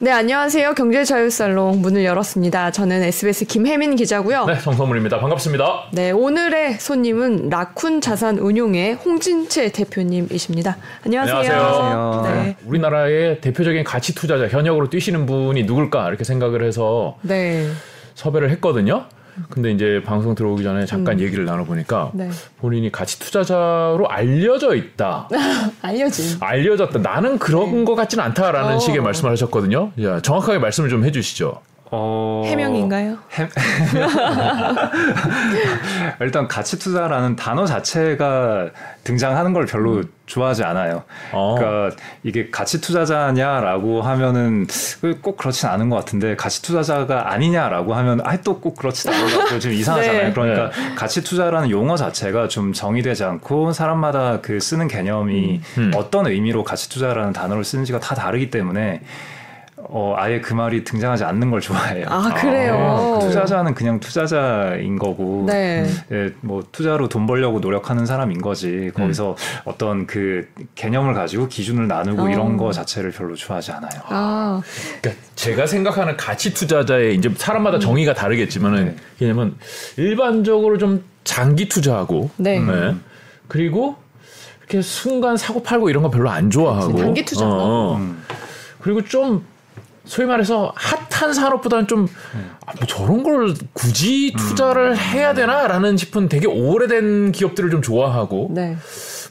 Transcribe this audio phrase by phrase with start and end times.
[0.00, 0.74] 네, 안녕하세요.
[0.74, 2.70] 경제자유살롱 문을 열었습니다.
[2.70, 4.44] 저는 SBS 김혜민 기자고요.
[4.44, 5.18] 네, 정성문입니다.
[5.18, 5.86] 반갑습니다.
[5.92, 10.76] 네, 오늘의 손님은 라쿤 자산 운용의 홍진채 대표님이십니다.
[11.04, 11.36] 안녕하세요.
[11.36, 12.22] 안녕하세요.
[12.32, 12.56] 네.
[12.64, 17.66] 우리나라의 대표적인 가치 투자자 현역으로 뛰시는 분이 누굴까 이렇게 생각을 해서 네.
[18.14, 19.06] 섭외를 했거든요.
[19.50, 21.20] 근데 이제 방송 들어오기 전에 잠깐 음.
[21.20, 22.30] 얘기를 나눠보니까 네.
[22.58, 25.28] 본인이 가치 투자자로 알려져 있다.
[25.82, 26.36] 알려진.
[26.40, 26.98] 알려졌다.
[26.98, 27.84] 나는 그런 네.
[27.84, 28.78] 것 같지는 않다라는 어.
[28.78, 29.92] 식의 말씀을 하셨거든요.
[30.02, 31.60] 야, 정확하게 말씀을 좀 해주시죠.
[31.90, 32.42] 어...
[32.46, 33.18] 해명인가요?
[33.38, 33.48] 해...
[36.20, 38.70] 일단 가치 투자라는 단어 자체가
[39.04, 40.04] 등장하는 걸 별로 음.
[40.26, 41.04] 좋아하지 않아요.
[41.32, 41.54] 어.
[41.56, 44.66] 그러니까 이게 가치 투자자냐라고 하면은
[45.22, 49.38] 꼭 그렇진 않은 것 같은데 가치 투자자가 아니냐라고 하면 아 또 꼭 그렇진 않은 것
[49.38, 50.22] 같고 좀 이상하잖아요.
[50.28, 50.32] 네.
[50.32, 50.94] 그러니까 네.
[50.94, 55.82] 가치 투자라는 용어 자체가 좀 정의되지 않고 사람마다 그 쓰는 개념이 음.
[55.82, 55.92] 음.
[55.96, 59.00] 어떤 의미로 가치 투자라는 단어를 쓰는지가 다 다르기 때문에
[59.90, 62.04] 어, 아예 그 말이 등장하지 않는 걸 좋아해요.
[62.10, 62.74] 아, 그래요?
[62.76, 65.86] 아, 투자자는 그냥 투자자인 거고, 네.
[66.12, 69.36] 예, 뭐, 투자로 돈 벌려고 노력하는 사람인 거지, 거기서 음.
[69.64, 72.28] 어떤 그 개념을 가지고 기준을 나누고 어.
[72.28, 74.02] 이런 거 자체를 별로 좋아하지 않아요.
[74.08, 74.60] 아.
[75.00, 77.80] 그러니까 제가 생각하는 가치 투자자의 이제 사람마다 음.
[77.80, 78.96] 정의가 다르겠지만은, 네.
[79.20, 79.56] 왜냐면
[79.96, 82.60] 일반적으로 좀 장기 투자하고, 네.
[82.60, 82.94] 네.
[83.46, 83.96] 그리고
[84.58, 86.98] 이렇게 순간 사고 팔고 이런 거 별로 안 좋아하고.
[86.98, 87.46] 단기 투자.
[87.46, 87.96] 어, 어.
[87.96, 88.22] 음.
[88.80, 89.44] 그리고 좀
[90.08, 92.08] 소위 말해서 핫한 산업보다는 좀
[92.66, 94.96] 아, 뭐 저런 걸 굳이 투자를 음.
[94.96, 98.76] 해야 되나라는 싶은 되게 오래된 기업들을 좀 좋아하고 네.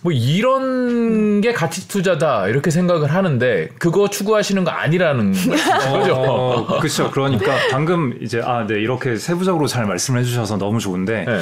[0.01, 5.33] 뭐 이런 게 가치 투자다 이렇게 생각을 하는데 그거 추구하시는 거 아니라는
[5.91, 6.13] 거죠.
[6.13, 7.09] 어, 그렇죠.
[7.09, 11.39] 그러니까 방금 이제 아, 네 이렇게 세부적으로 잘 말씀해 주셔서 너무 좋은데 네.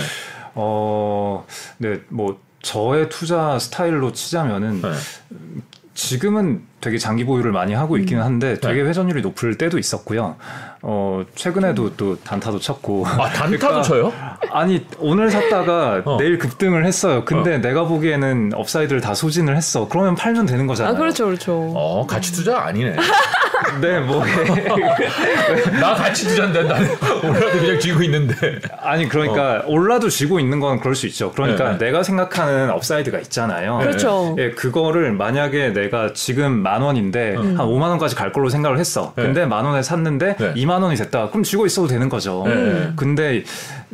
[0.54, 1.46] 어,
[1.78, 4.92] 네, 뭐 저의 투자 스타일로 치자면은 네.
[5.96, 8.26] 지금은 되게 장기 보유를 많이 하고 있기는 음.
[8.26, 8.90] 한데 되게 네.
[8.90, 10.36] 회전율이 높을 때도 있었고요.
[10.82, 13.08] 어 최근에도 또 단타도 쳤고.
[13.08, 14.14] 아 단타도 그러니까, 쳐요?
[14.52, 16.18] 아니 오늘 샀다가 어.
[16.20, 17.24] 내일 급등을 했어요.
[17.24, 17.58] 근데 어.
[17.60, 19.88] 내가 보기에는 upside를 다 소진을 했어.
[19.88, 20.94] 그러면 팔면 되는 거잖아요.
[20.94, 21.72] 아 그렇죠, 그렇죠.
[21.74, 22.98] 어 가치 투자 아니네.
[23.82, 24.24] 네, 뭐.
[25.80, 26.90] 나 가치 투자인데 나는
[27.24, 28.60] 올라도 그냥 쥐고 있는데.
[28.82, 29.68] 아니, 그러니까 어.
[29.68, 31.32] 올라도 쥐고 있는 건 그럴 수 있죠.
[31.32, 31.86] 그러니까 네.
[31.86, 33.80] 내가 생각하는 upside가 있잖아요.
[33.80, 34.36] 그렇죠.
[34.38, 37.60] 예, 그거를 만약에 내가 지금 만 원인데 음.
[37.60, 39.14] 한 5만 원까지 갈 걸로 생각을 했어.
[39.16, 39.24] 네.
[39.24, 40.54] 근데 만 원에 샀는데 네.
[40.54, 41.30] 2만 원이 됐다.
[41.30, 42.44] 그럼 쥐고 있어도 되는 거죠.
[42.46, 42.92] 네.
[42.96, 43.44] 근데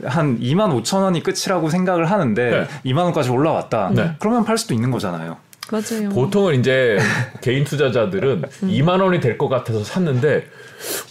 [0.06, 3.92] 한 2만 5천 원이 끝이라고 생각을 하는데 2만 원까지 올라왔다.
[3.94, 4.16] 네.
[4.20, 5.38] 그러면 팔 수도 있는 거잖아요.
[5.72, 6.10] 맞아요.
[6.10, 6.98] 보통은 이제
[7.42, 8.68] 개인 투자자들은 음.
[8.70, 10.46] 2만 원이 될 것 같아서 샀는데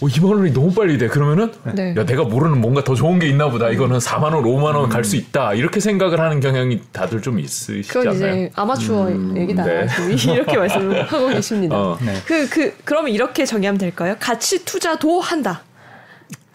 [0.03, 1.09] 어, 2만 원이 너무 빨리 돼.
[1.09, 1.95] 그러면은 네.
[1.97, 3.71] 야 내가 모르는 뭔가 더 좋은 게 있나 보다.
[3.71, 5.21] 이거는 4만 원, 5만 원 갈수 음.
[5.21, 5.55] 있다.
[5.55, 8.33] 이렇게 생각을 하는 경향이 다들 좀 있으시지 그건 않나요?
[8.33, 9.65] 이제 아마추어 음, 얘기다.
[9.65, 9.87] 네.
[10.35, 11.77] 이렇게 말씀을 하고 계십니다.
[11.77, 11.99] 어.
[12.05, 12.15] 네.
[12.27, 14.15] 그, 그, 그러면 이렇게 정의하면 될까요?
[14.21, 15.63] 가치 투자도 한다.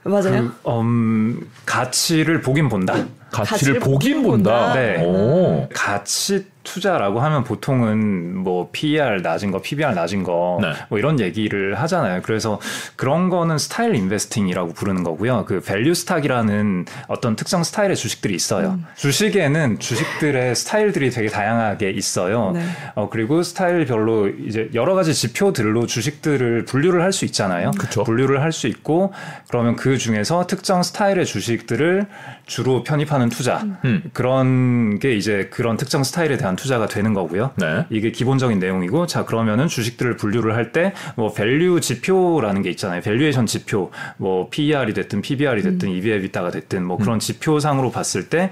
[0.04, 0.52] 맞아요?
[0.64, 2.94] 그, 음, 가치를 보긴 본다.
[3.32, 4.68] 가치를, 가치를 보긴 본다.
[4.68, 4.74] 본다.
[4.76, 5.04] 네.
[5.04, 5.68] 오.
[5.74, 10.74] 가치 투자라고 하면 보통은 뭐 PER 낮은 거, PBR 낮은 거, 네.
[10.90, 12.22] 뭐 이런 얘기를 하잖아요.
[12.24, 12.60] 그래서
[12.98, 15.46] 그런 거는 style investing이라고 부르는 거고요.
[15.46, 18.72] 그 value stock이라는 어떤 특정 스타일의 주식들이 있어요.
[18.72, 18.86] 음.
[18.98, 22.52] 주식에는 주식들의 스타일들이 되게 다양하게 있어요.
[22.52, 22.66] 네.
[22.96, 27.72] 어, 그리고 스타일별로 이제 여러 가지 지표들로 주식들을 분류를 할 수 있잖아요.
[27.80, 28.04] 그쵸.
[28.04, 29.14] 분류를 할 수 있고
[29.48, 32.08] 그러면 그 중에서 특정 스타일의 주식들을
[32.46, 34.04] 주로 편입하는 투자 음.
[34.14, 37.52] 그런 게 이제 그런 특정 스타일에 대한 투자가 되는 거고요.
[37.58, 37.86] 네.
[37.90, 43.02] 이게 기본적인 내용이고 자 그러면은 주식들을 분류를 할 때 뭐 value 지표라는 게 있잖아요.
[43.02, 45.94] valuation 지표 뭐 PER이 됐든 PBR이 됐든 음.
[45.94, 47.20] EV/EBITDA가 됐든 뭐 그런 음.
[47.20, 48.50] 지표상으로 봤을 때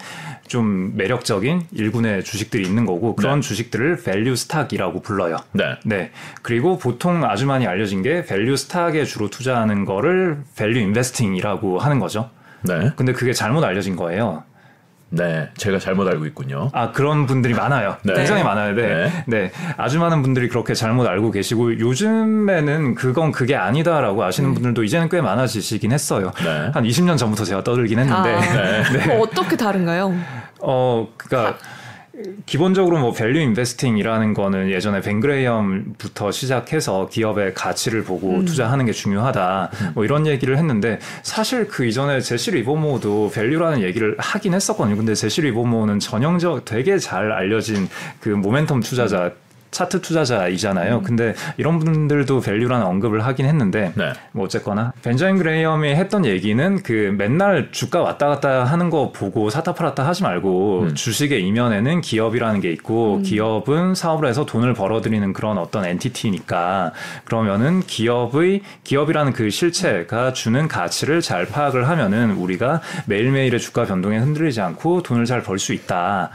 [0.47, 3.47] 좀 매력적인 일군의 주식들이 있는 거고 그런 네.
[3.47, 5.37] 주식들을 value stock이라고 불러요.
[5.53, 5.77] 네.
[5.85, 6.11] 네.
[6.41, 12.29] 그리고 보통 아주 많이 알려진 게 value stock에 주로 투자하는 거를 value investing이라고 하는 거죠.
[12.61, 12.91] 네.
[12.97, 14.43] 근데 그게 잘못 알려진 거예요.
[15.15, 16.69] 네, 제가 잘못 알고 있군요.
[16.73, 17.97] 아 그런 분들이 많아요.
[18.03, 18.13] 네.
[18.13, 18.73] 굉장히 많아요.
[18.73, 18.87] 네.
[18.87, 19.23] 네.
[19.27, 24.53] 네, 아주 많은 분들이 그렇게 잘못 알고 계시고 요즘에는 그건 그게 아니다라고 아시는 음.
[24.55, 26.31] 분들도 이제는 꽤 많아지시긴 했어요.
[26.43, 26.71] 네.
[26.73, 28.33] 한 20년 전부터 제가 떠들긴 했는데.
[28.33, 28.39] 아,
[28.91, 29.05] 네.
[29.05, 29.19] 네.
[29.19, 30.15] 어떻게 다른가요?
[30.61, 31.57] 어, 그러니까.
[32.45, 38.45] 기본적으로 뭐 value investing이라는 거는 예전에 벤 그레이엄부터 시작해서 기업의 가치를 보고 음.
[38.45, 39.69] 투자하는 게 중요하다.
[39.73, 39.91] 음.
[39.95, 44.97] 뭐 이런 얘기를 했는데 사실 그 이전에 제시 리버모어도 value라는 얘기를 하긴 했었거든요.
[44.97, 47.89] 근데 제시 리버모어는 전형적 되게 잘 알려진
[48.19, 49.31] 그 모멘텀 투자자
[49.73, 50.97] 차트 투자자이잖아요.
[50.97, 51.03] 음.
[51.03, 54.13] 근데 이런 분들도 value라는 언급을 하긴 했는데 네.
[54.31, 59.73] 뭐 어쨌거나 벤저민 그레이엄이 했던 얘기는 그 맨날 주가 왔다 갔다 하는 거 보고 샀다
[59.73, 60.95] 팔았다 하지 말고 음.
[60.95, 63.23] 주식의 이면에는 기업이라는 게 있고 음.
[63.23, 66.93] 기업은 사업을 해서 돈을 벌어들이는 그런 어떤 entity니까
[67.25, 74.61] 그러면은 기업의 기업이라는 그 실체가 주는 가치를 잘 파악을 하면은 우리가 매일매일의 주가 변동에 흔들리지
[74.61, 76.29] 않고 돈을 잘 벌 수 있다.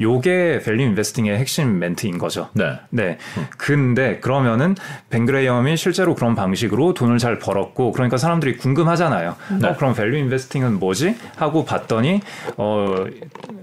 [0.00, 0.02] 음.
[0.02, 2.48] 요게 value investing의 핵심 멘트인 거죠.
[2.54, 2.78] 네.
[2.90, 3.18] 네.
[3.36, 3.46] 음.
[3.56, 4.74] 근데 그러면은
[5.10, 9.36] 벤 그레이엄이 실제로 그런 방식으로 돈을 잘 벌었고 그러니까 사람들이 궁금하잖아요.
[9.60, 9.68] 네.
[9.68, 11.16] 어, 그럼 value investing은 뭐지?
[11.36, 12.20] 하고 봤더니
[12.56, 13.06] 어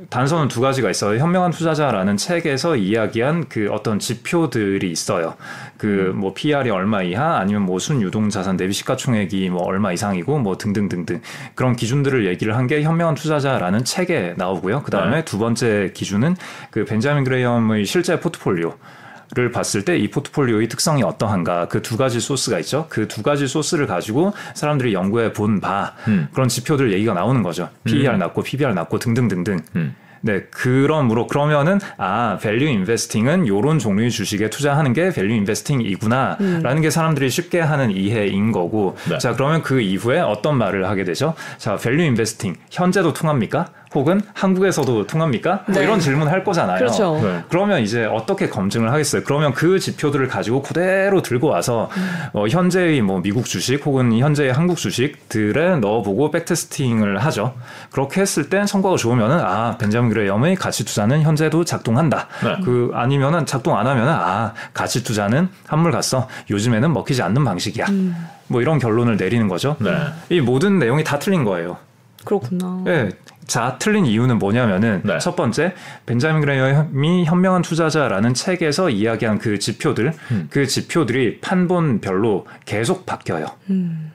[0.09, 1.19] 단서는 두 가지가 있어요.
[1.19, 5.35] 현명한 투자자라는 책에서 이야기한 그 어떤 지표들이 있어요.
[5.77, 10.57] 그 뭐 PER이 얼마 이하 아니면 뭐 순유동 자산 대비 시가총액이 뭐 얼마 이상이고 뭐
[10.57, 11.21] 등등등등
[11.55, 14.83] 그런 기준들을 얘기를 한 게 현명한 투자자라는 책에 나오고요.
[14.83, 15.25] 그 다음에 네.
[15.25, 16.35] 두 번째 기준은
[16.71, 22.59] 그 벤자민 그레이엄의 실제 포트폴리오를 봤을 때 이 포트폴리오의 특성이 어떠한가 그 두 가지 소스가
[22.59, 22.85] 있죠.
[22.89, 26.29] 그 두 가지 소스를 가지고 사람들이 연구해 본바 음.
[26.33, 27.67] 그런 지표들 얘기가 나오는 거죠.
[27.83, 28.19] PER 음.
[28.19, 29.59] 낮고 PBR 낮고 등등등등.
[29.75, 29.95] 음.
[30.21, 36.81] 네, 그러므로 그러면은 아 value investing은 요런 종류의 주식에 투자하는 게 value investing이구나라는 음.
[36.81, 39.17] 게 사람들이 쉽게 하는 이해인 거고 네.
[39.17, 41.33] 자 그러면 그 이후에 어떤 말을 하게 되죠?
[41.57, 43.69] 자 value investing 현재도 통합니까?
[43.95, 45.63] 혹은 한국에서도 통합니까?
[45.65, 45.73] 뭐 네.
[45.73, 46.77] 뭐 이런 질문 할 거잖아요.
[46.77, 47.19] 그렇죠.
[47.21, 47.43] 네.
[47.49, 49.23] 그러면 이제 어떻게 검증을 하겠어요?
[49.23, 52.07] 그러면 그 지표들을 가지고 그대로 들고 와서 음.
[52.33, 57.53] 어, 현재의 뭐 미국 주식 혹은 현재의 한국 주식들에 넣어보고 백테스팅을 하죠.
[57.91, 62.27] 그렇게 했을 때 성과가 좋으면은 아 벤자민 그레이엄의 가치 투자는 현재도 작동한다.
[62.43, 62.57] 네.
[62.63, 66.27] 그 아니면은 작동 안 하면은 아 가치 투자는 한물 갔어.
[66.49, 67.85] 요즘에는 먹히지 않는 방식이야.
[67.89, 68.27] 음.
[68.47, 69.75] 뭐 이런 결론을 내리는 거죠.
[69.79, 69.91] 네.
[70.29, 71.77] 이 모든 내용이 다 틀린 거예요.
[72.25, 72.81] 그렇구나.
[72.85, 73.09] 네.
[73.47, 75.17] 자, 틀린 이유는 뭐냐면은 네.
[75.19, 75.73] 첫 번째
[76.05, 80.47] 벤자민 그레이엄이 현명한 투자자라는 책에서 이야기한 그 지표들, 음.
[80.49, 83.45] 그 지표들이 판본별로 계속 바뀌어요.
[83.69, 84.11] 음.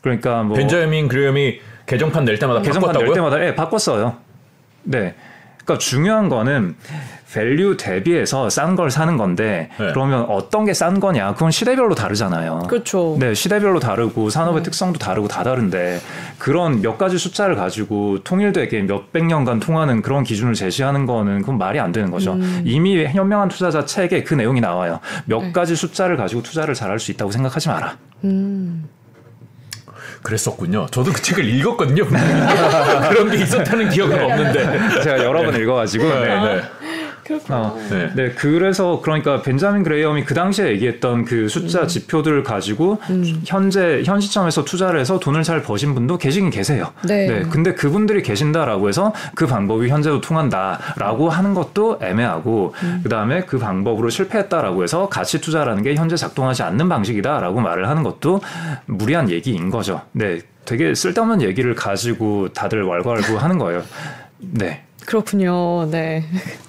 [0.00, 3.06] 그러니까 뭐 벤자민 그레이엄이 개정판 낼 때마다 개정판 바꿨다고요?
[3.06, 4.16] 낼 때마다 예, 바꿨어요.
[4.84, 5.14] 네.
[5.62, 6.76] 그러니까 중요한 거는
[7.34, 9.90] value 대비해서 싼 걸 사는 건데 네.
[9.92, 11.34] 그러면 어떤 게 싼 거냐?
[11.34, 12.66] 그건 시대별로 다르잖아요.
[12.68, 13.16] 그렇죠.
[13.18, 14.62] 네, 시대별로 다르고 산업의 네.
[14.62, 16.00] 특성도 다르고 다 다른데
[16.38, 21.80] 그런 몇 가지 숫자를 가지고 통일되게 몇백 년간 통하는 그런 기준을 제시하는 거는 그건 말이
[21.80, 22.34] 안 되는 거죠.
[22.34, 22.62] 음.
[22.64, 25.00] 이미 현명한 투자자 책에 그 내용이 나와요.
[25.26, 25.52] 몇 네.
[25.52, 27.96] 가지 숫자를 가지고 투자를 잘할 수 있다고 생각하지 마라.
[28.24, 28.88] 음.
[30.22, 30.86] 그랬었군요.
[30.90, 32.06] 저도 그 책을 읽었거든요.
[32.08, 36.62] 그런 게 있었다는 기억은 없는데 제가 여러 번 읽어가지고 네, 네.
[37.24, 37.58] 그렇구나.
[37.58, 38.12] 어, 네.
[38.14, 38.30] 네.
[38.30, 41.88] 그래서 그러니까 벤자민 그레이엄이 그 당시에 얘기했던 그 숫자 음.
[41.88, 43.42] 지표들을 가지고 음.
[43.44, 46.92] 현재 현 시점에서 투자를 해서 돈을 잘 버신 분도 계시긴 계세요.
[47.06, 47.26] 네.
[47.26, 47.42] 네.
[47.48, 53.00] 근데 그분들이 계신다라고 해서 그 방법이 현재도 통한다라고 하는 것도 애매하고 음.
[53.02, 58.40] 그다음에 그 방법으로 실패했다라고 해서 가치 투자라는 게 현재 작동하지 않는 방식이다라고 말을 하는 것도
[58.86, 60.02] 무리한 얘기인 거죠.
[60.12, 60.40] 네.
[60.64, 63.82] 되게 쓸데없는 얘기를 가지고 다들 왈가왈부 하는 거예요.
[64.38, 64.83] 네.
[65.06, 65.88] 그렇군요.
[65.90, 66.24] 네.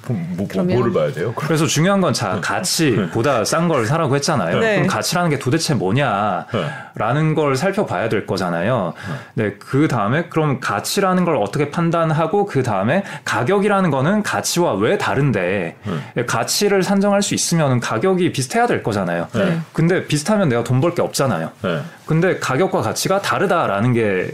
[0.07, 0.75] 뭐, 뭐, 그러면...
[0.75, 1.33] 뭐를 봐야 돼요?
[1.35, 4.59] 그래서 중요한 건 자, 가치보다 싼 걸 사라고 했잖아요.
[4.59, 4.75] 네.
[4.75, 7.33] 그럼 가치라는 게 도대체 뭐냐라는 네.
[7.33, 8.93] 걸 살펴봐야 될 거잖아요.
[9.33, 9.53] 네.
[9.57, 15.77] 그 다음에 그럼 가치라는 걸 어떻게 판단하고 그 다음에 가격이라는 거는 가치와 왜 다른데
[16.15, 16.25] 네.
[16.25, 19.27] 가치를 산정할 수 있으면 가격이 비슷해야 될 거잖아요.
[19.33, 19.59] 네.
[19.73, 21.51] 근데 비슷하면 내가 돈 벌 게 없잖아요.
[21.63, 21.81] 네.
[22.05, 24.31] 근데 가격과 가치가 다르다라는 게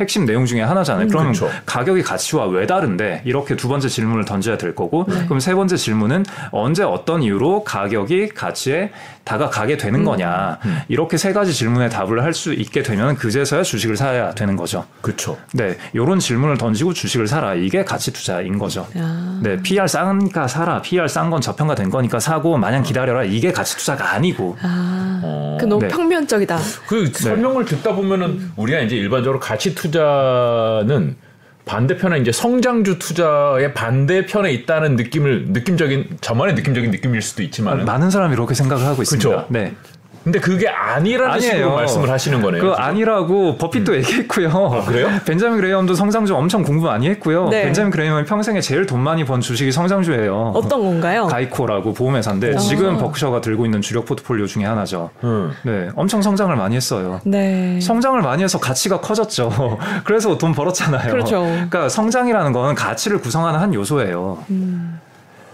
[0.00, 1.06] 핵심 내용 중에 하나잖아요.
[1.06, 1.54] 음, 그러면 그렇죠.
[1.66, 5.24] 가격이 가치와 왜 다른데 이렇게 두 번째 질문을 던져야 될 거고 네.
[5.26, 8.90] 그럼 세 번째 질문은 언제 어떤 이유로 가격이 가치에
[9.24, 10.04] 다가가게 되는 음.
[10.04, 10.78] 거냐 음.
[10.88, 14.84] 이렇게 세 가지 질문에 답을 할 수 있게 되면 그제서야 주식을 사야 되는 거죠.
[15.02, 15.36] 그렇죠.
[15.52, 18.86] 네, 이런 질문을 던지고 주식을 사라 이게 가치 투자인 거죠.
[18.96, 19.40] 야.
[19.42, 23.76] 네, PR 싼니까 사라, PR 싼 건 저평가 된 거니까 사고 마냥 기다려라 이게 가치
[23.76, 24.56] 투자가 아니고.
[24.62, 25.20] 아.
[25.24, 25.58] 어.
[25.60, 25.88] 그 너무 네.
[25.88, 26.58] 평면적이다.
[26.86, 27.76] 그 설명을 네.
[27.76, 31.16] 듣다 보면은 우리가 이제 일반적으로 가치 투자 는
[31.64, 38.32] 반대편에 이제 성장주 투자의 반대편에 있다는 느낌을 느낌적인 저만의 느낌적인 느낌일 수도 있지만 많은 사람이
[38.32, 39.28] 이렇게 생각을 하고 있습니다.
[39.28, 39.46] 그렇죠?
[39.50, 39.74] 네.
[40.22, 41.52] 근데 그게 아니라는 아니에요.
[41.52, 42.62] 식으로 말씀을 하시는 거네요.
[42.62, 43.96] 그 아니라고 버핏도 음.
[43.98, 44.50] 얘기했고요.
[44.50, 45.08] 아, 그래요?
[45.24, 47.48] 벤자민 그레이엄도 성장주 엄청 공부 많이 했고요.
[47.48, 47.62] 네.
[47.62, 50.52] 벤자민 그레이엄이 평생에 제일 돈 많이 번 주식이 성장주예요.
[50.54, 51.26] 어떤 건가요?
[51.26, 52.58] GEICO라고 보험회사인데 아.
[52.58, 55.10] 지금 버크셔가 들고 있는 주력 포트폴리오 중에 하나죠.
[55.24, 55.52] 음.
[55.62, 57.20] 네, 엄청 성장을 많이 했어요.
[57.24, 57.80] 네.
[57.80, 59.78] 성장을 많이 해서 가치가 커졌죠.
[60.04, 61.10] 그래서 돈 벌었잖아요.
[61.10, 61.40] 그렇죠.
[61.42, 64.44] 그러니까 성장이라는 거는 가치를 구성하는 한 요소예요.
[64.50, 65.00] 음.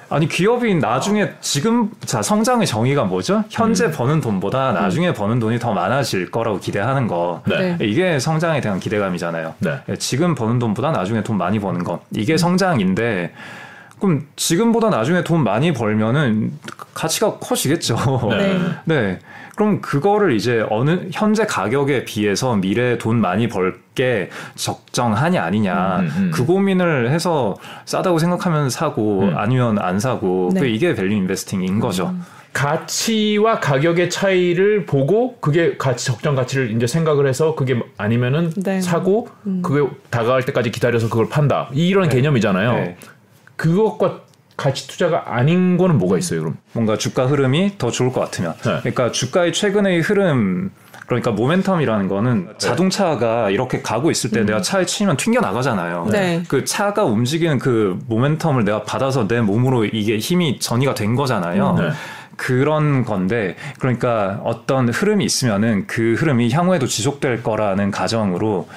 [0.08, 3.44] 아니 기업이 나중에 지금 자 성장의 정의가 뭐죠?
[3.50, 3.92] 현재 음.
[3.92, 5.14] 버는 돈보다 나중에 음.
[5.14, 7.42] 버는 돈이 더 많아질 거라고 기대하는 거.
[7.46, 7.76] 네.
[7.80, 9.54] 이게 성장에 대한 기대감이잖아요.
[9.58, 9.80] 네.
[9.88, 12.00] 예, 지금 버는 돈보다 나중에 돈 많이 버는 거.
[12.12, 12.38] 이게 음.
[12.38, 13.32] 성장인데
[13.98, 16.52] 그럼 지금보다 나중에 돈 많이 벌면은
[16.94, 17.96] 가치가 커지겠죠.
[18.30, 18.60] 네.
[18.84, 19.18] 네.
[19.56, 26.30] 그럼 그거를 이제 어느 현재 가격에 비해서 미래에 돈 많이 벌게 적정하냐 아니냐 음, 음.
[26.32, 29.36] 그 고민을 해서 싸다고 생각하면 사고 음.
[29.36, 30.68] 아니면 안 사고 네.
[30.68, 32.08] 이게 value investing인 거죠.
[32.08, 32.22] 음.
[32.52, 38.82] 가치와 가격의 차이를 보고 그게 가치 적정 가치를 이제 생각을 해서 그게 아니면은 네.
[38.82, 39.62] 사고 음.
[39.62, 42.16] 그게 다가갈 때까지 기다려서 그걸 판다 이런 네.
[42.16, 42.72] 개념이잖아요.
[42.74, 42.96] 네.
[43.56, 44.25] 그것과
[44.56, 46.56] 가치 투자가 아닌 거는 뭐가 있어요, 그럼?
[46.72, 48.54] 뭔가 주가 흐름이 더 좋을 것 같으면.
[48.64, 48.78] 네.
[48.80, 50.70] 그러니까 주가의 최근의 흐름
[51.06, 52.52] 그러니까 모멘텀이라는 거는 네.
[52.58, 54.46] 자동차가 이렇게 가고 있을 때 음.
[54.46, 56.08] 내가 차에 치면 튕겨 나가잖아요.
[56.10, 56.42] 네.
[56.48, 61.76] 그 차가 움직이는 그 모멘텀을 내가 받아서 내 몸으로 이게 힘이 전이가 된 거잖아요.
[61.78, 61.90] 네.
[62.36, 68.68] 그런 건데 그러니까 어떤 흐름이 있으면은 그 흐름이 향후에도 지속될 거라는 가정으로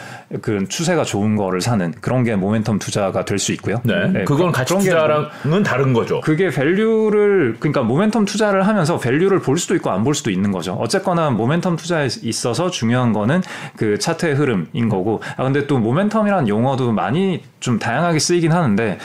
[0.41, 3.81] 그 추세가 좋은 거를 사는 그런 게 모멘텀 투자가 될 수 있고요.
[3.83, 4.07] 네.
[4.09, 4.23] 네.
[4.25, 6.21] 그건 가치 투자랑은 다른 거죠.
[6.21, 10.73] 그게 value를 그러니까 모멘텀 투자를 하면서 value를 볼 수도 있고 안 볼 수도 있는 거죠.
[10.73, 13.41] 어쨌거나 모멘텀 투자에 있어서 중요한 거는
[13.75, 15.21] 그 차트의 흐름인 거고.
[15.37, 18.97] 아 근데 또 모멘텀이라는 용어도 많이 좀 다양하게 쓰이긴 하는데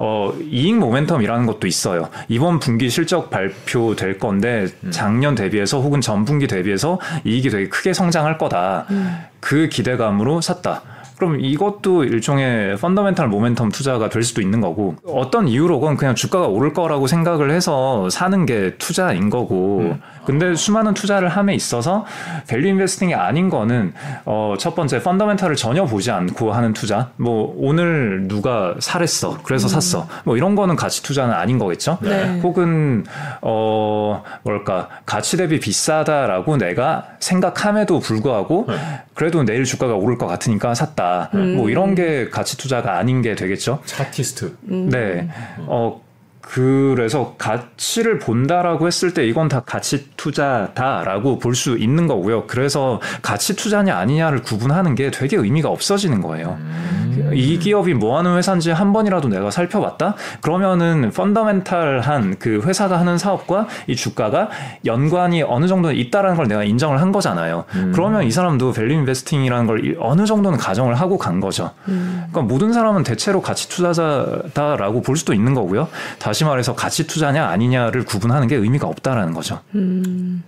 [0.00, 2.08] 어, 이익 모멘텀이라는 것도 있어요.
[2.28, 4.90] 이번 분기 실적 발표될 건데 음.
[4.92, 8.86] 작년 대비해서 혹은 전분기 대비해서 이익이 되게 크게 성장할 거다.
[8.90, 9.18] 음.
[9.40, 10.82] 그 기대감으로 샀다.
[11.18, 16.72] 그럼 이것도 일종의 fundamental 모멘텀 투자가 될 수도 있는 거고 어떤 이유로건 그냥 주가가 오를
[16.72, 20.00] 거라고 생각을 해서 사는 게 투자인 거고 음.
[20.24, 22.04] 근데 수많은 투자를 함에 있어서
[22.46, 23.94] value investing이 아닌 거는
[24.26, 29.70] 어, 첫 번째 fundamental을 전혀 보지 않고 하는 투자 뭐 오늘 누가 사랬어 그래서 음.
[29.70, 32.40] 샀어 뭐 이런 거는 가치 투자는 아닌 거겠죠 네.
[32.42, 33.04] 혹은
[33.40, 38.74] 어 뭘까 가치 대비 비싸다라고 내가 생각함에도 불구하고 네.
[39.18, 41.07] 그래도 내일 주가가 오를 것 같으니까 샀다.
[41.34, 41.56] 음.
[41.56, 43.80] 뭐 이런 게 가치 투자가 아닌 게 되겠죠.
[43.84, 44.56] 차티스트.
[44.70, 44.88] 음.
[44.90, 45.28] 네.
[45.66, 46.00] 어
[46.48, 52.46] 그래서 가치를 본다라고 했을 때 이건 다 가치 투자다라고 볼 수 있는 거고요.
[52.46, 56.56] 그래서 가치 투자냐 아니냐를 구분하는 게 되게 의미가 없어지는 거예요.
[56.60, 57.32] 음.
[57.34, 60.14] 이 기업이 뭐 하는 회사인지 한 번이라도 내가 살펴봤다?
[60.40, 64.50] 그러면은 fundamental한 그 회사가 하는 사업과 이 주가가
[64.84, 67.64] 연관이 어느 정도 있다라는 걸 내가 인정을 한 거잖아요.
[67.74, 67.92] 음.
[67.92, 71.72] 그러면 이 사람도 value investing이라는 걸 어느 정도는 가정을 하고 간 거죠.
[71.88, 72.24] 음.
[72.30, 75.88] 그러니까 모든 사람은 대체로 가치 투자자다라고 볼 수도 있는 거고요.
[76.20, 79.58] 다시 다시 말해서 가치 투자냐 아니냐를 구분하는 게 의미가 없다라는 거죠.
[79.74, 80.44] 음.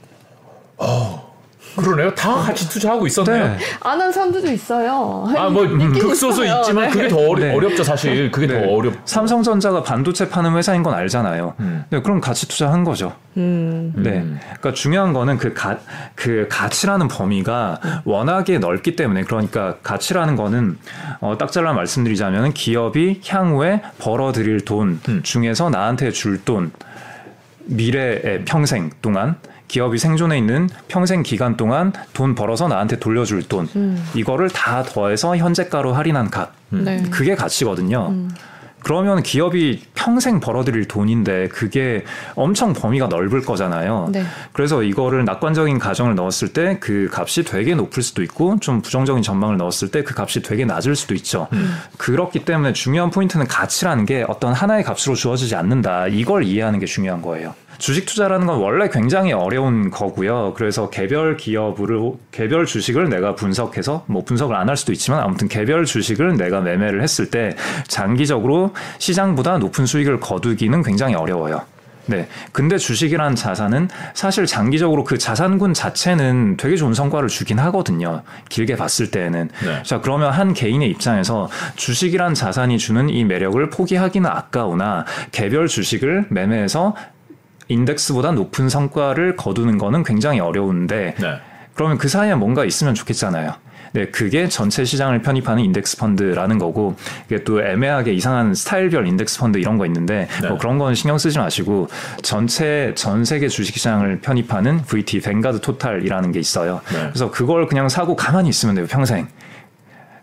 [0.77, 1.30] 어.
[1.77, 2.15] 그러네요.
[2.15, 3.49] 다 가치 투자하고 있었네요.
[3.49, 3.59] 네.
[3.81, 5.27] 안한 사람들도 있어요.
[5.37, 5.67] 아뭐
[6.01, 6.91] 극소수 있지만 네.
[6.91, 7.55] 그게 더 어려, 네.
[7.55, 8.31] 어렵죠 사실.
[8.31, 8.61] 그게 네.
[8.61, 8.95] 더 어렵.
[9.05, 11.55] 삼성전자가 반도체 파는 회사인 건 알잖아요.
[11.61, 11.85] 음.
[11.91, 13.15] 네, 그럼 같이 투자한 거죠.
[13.37, 13.93] 음.
[13.97, 14.25] 네.
[14.59, 15.79] 그러니까 중요한 거는 그, 가,
[16.15, 17.99] 그 가치라는 범위가 음.
[18.05, 20.79] 워낙에 넓기 때문에 그러니까 가치라는 거는
[21.21, 25.23] 어, 딱 잘라 말씀드리자면 기업이 향후에 벌어들일 돈 음.
[25.23, 26.73] 중에서 나한테 줄 돈
[27.67, 29.37] 미래의 평생 동안
[29.71, 34.05] 기업이 생존해 있는 평생 기간 동안 돈 벌어서 나한테 돌려줄 돈 음.
[34.15, 36.83] 이거를 다 더해서 현재가로 할인한 값 음.
[36.85, 37.01] 네.
[37.09, 38.09] 그게 가치거든요.
[38.11, 38.31] 음.
[38.83, 42.03] 그러면 기업이 평생 벌어들일 돈인데 그게
[42.35, 44.09] 엄청 범위가 넓을 거잖아요.
[44.11, 44.25] 네.
[44.53, 49.57] 그래서 이거를 낙관적인 가정을 넣었을 때 그 값이 되게 높을 수도 있고 좀 부정적인 전망을
[49.59, 51.47] 넣었을 때 그 값이 되게 낮을 수도 있죠.
[51.53, 51.77] 음.
[51.97, 56.09] 그렇기 때문에 중요한 포인트는 가치라는 게 어떤 하나의 값으로 주어지지 않는다.
[56.09, 57.55] 이걸 이해하는 게 중요한 거예요.
[57.81, 60.53] 주식 투자라는 건 원래 굉장히 어려운 거고요.
[60.55, 65.85] 그래서 개별 기업으로 개별 주식을 내가 분석해서 뭐 분석을 안 할 수도 있지만 아무튼 개별
[65.85, 67.57] 주식을 내가 매매를 했을 때
[67.89, 71.63] 장기적으로 시장보다 높은 수익을 거두기는 굉장히 어려워요.
[72.07, 72.29] 네.
[72.53, 78.23] 근데 주식이란 자산은 사실 장기적으로 그 자산군 자체는 되게 좋은 성과를 주긴 하거든요.
[78.49, 79.49] 길게 봤을 때에는.
[79.65, 79.83] 네.
[79.83, 86.95] 자, 그러면 한 개인의 입장에서 주식이란 자산이 주는 이 매력을 포기하기는 아까우나 개별 주식을 매매해서
[87.71, 91.35] 인덱스보다 높은 성과를 거두는 거는 굉장히 어려운데 네.
[91.75, 93.55] 그러면 그 사이에 뭔가 있으면 좋겠잖아요.
[93.93, 96.95] 네, 그게 전체 시장을 편입하는 인덱스 펀드라는 거고,
[97.27, 100.49] 이게 또 애매하게 이상한 스타일별 인덱스 펀드 이런 거 있는데, 네.
[100.49, 101.89] 뭐 그런 건 신경 쓰지 마시고,
[102.23, 106.83] 전체, 전 세계 주식 시장을 편입하는 VT, Vanguard Total이라는 게 있어요.
[106.93, 107.09] 네.
[107.09, 109.27] 그래서 그걸 그냥 사고 가만히 있으면 돼요, 평생.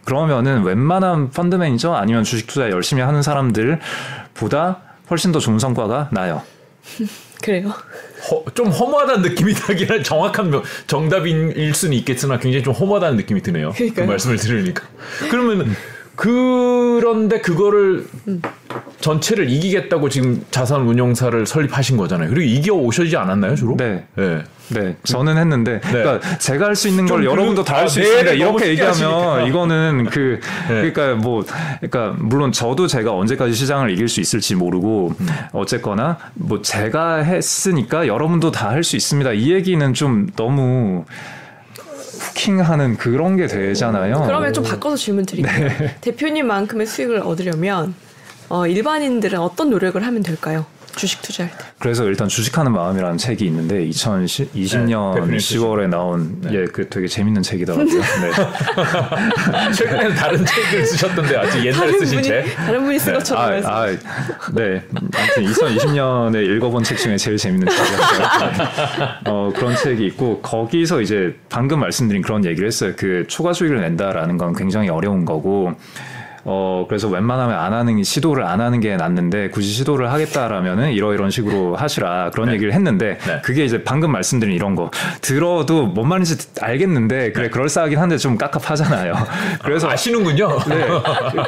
[0.06, 4.78] 그러면은 웬만한 펀드 매니저 아니면 주식 투자 열심히 하는 사람들보다
[5.10, 6.42] 훨씬 더 좋은 성과가 나요.
[7.42, 7.74] 그래요?
[8.30, 9.54] 허, 좀 허무하다는 느낌이
[9.86, 10.52] 할 정확한
[10.88, 13.72] 정답일 수는 있겠으나 굉장히 좀 허무하다는 느낌이 드네요.
[13.72, 14.06] 그러니까요.
[14.06, 14.88] 그 말씀을 들으니까.
[15.30, 15.76] 그러면
[16.18, 18.42] 그런데 그거를 음.
[19.00, 22.30] 전체를 이기겠다고 지금 자산 운용사를 설립하신 거잖아요.
[22.30, 23.78] 그리고 이겨 오셔지 않았나요, 주로?
[23.78, 24.06] 네.
[24.16, 24.44] 네.
[24.70, 25.92] 네, 저는 했는데, 네.
[25.92, 28.32] 그러니까 제가 할 수 있는 걸 여러분도 다 할수 아, 네, 있습니다.
[28.34, 29.42] 이렇게 얘기하면 하시니까.
[29.48, 30.92] 이거는 그, 네.
[30.92, 31.46] 그러니까 뭐,
[31.80, 35.28] 그러니까 물론 저도 제가 언제까지 시장을 이길 수 있을지 모르고, 음.
[35.54, 39.32] 어쨌거나 뭐 제가 했으니까 여러분도 다 할 수 있습니다.
[39.34, 41.06] 이 얘기는 좀 너무
[42.18, 44.24] 후킹하는 그런 게 되잖아요.
[44.26, 45.68] 그러면 좀 바꿔서 질문 드릴게요.
[45.68, 45.96] 네.
[46.02, 47.94] 대표님만큼의 수익을 얻으려면
[48.50, 50.66] 어, 일반인들은 어떤 노력을 하면 될까요?
[50.98, 51.66] 주식 투자할 때.
[51.80, 56.50] 그래서 일단 주식하는 마음이라는 책이 있는데 2020년 네, 10월에 나온 네.
[56.54, 57.86] 예, 그 되게 재밌는 책이더라고요.
[57.88, 58.02] 네.
[59.74, 62.56] 최근에는 다른 책을 쓰셨던데 아직 옛날에 쓰신 분이, 책?
[62.56, 63.20] 다른 분이 쓴 네.
[63.20, 63.44] 것처럼.
[63.66, 63.86] 아, 아,
[64.54, 64.84] 네.
[64.94, 68.28] 아무튼 2020년에 읽어본 책 중에 제일 재밌는 책이었어요.
[69.26, 72.94] 어, 그런 책이 있고 거기서 이제 방금 말씀드린 그런 얘기를 했어요.
[72.98, 75.76] 그 초과 수익을 낸다라는 건 굉장히 어려운 거고
[76.50, 81.76] 어 그래서 웬만하면 안 하는 시도를 안 하는 게 낫는데 굳이 시도를 하겠다라면은 이러이런 식으로
[81.76, 82.54] 하시라 그런 네.
[82.54, 83.42] 얘기를 했는데 네.
[83.44, 84.90] 그게 이제 방금 말씀드린 이런 거
[85.20, 87.50] 들어도 뭔 말인지 알겠는데 그래 네.
[87.50, 89.14] 그럴싸하긴 한데 좀 깝깝하잖아요.
[89.62, 90.58] 그래서 아시는군요.
[90.70, 90.88] 네.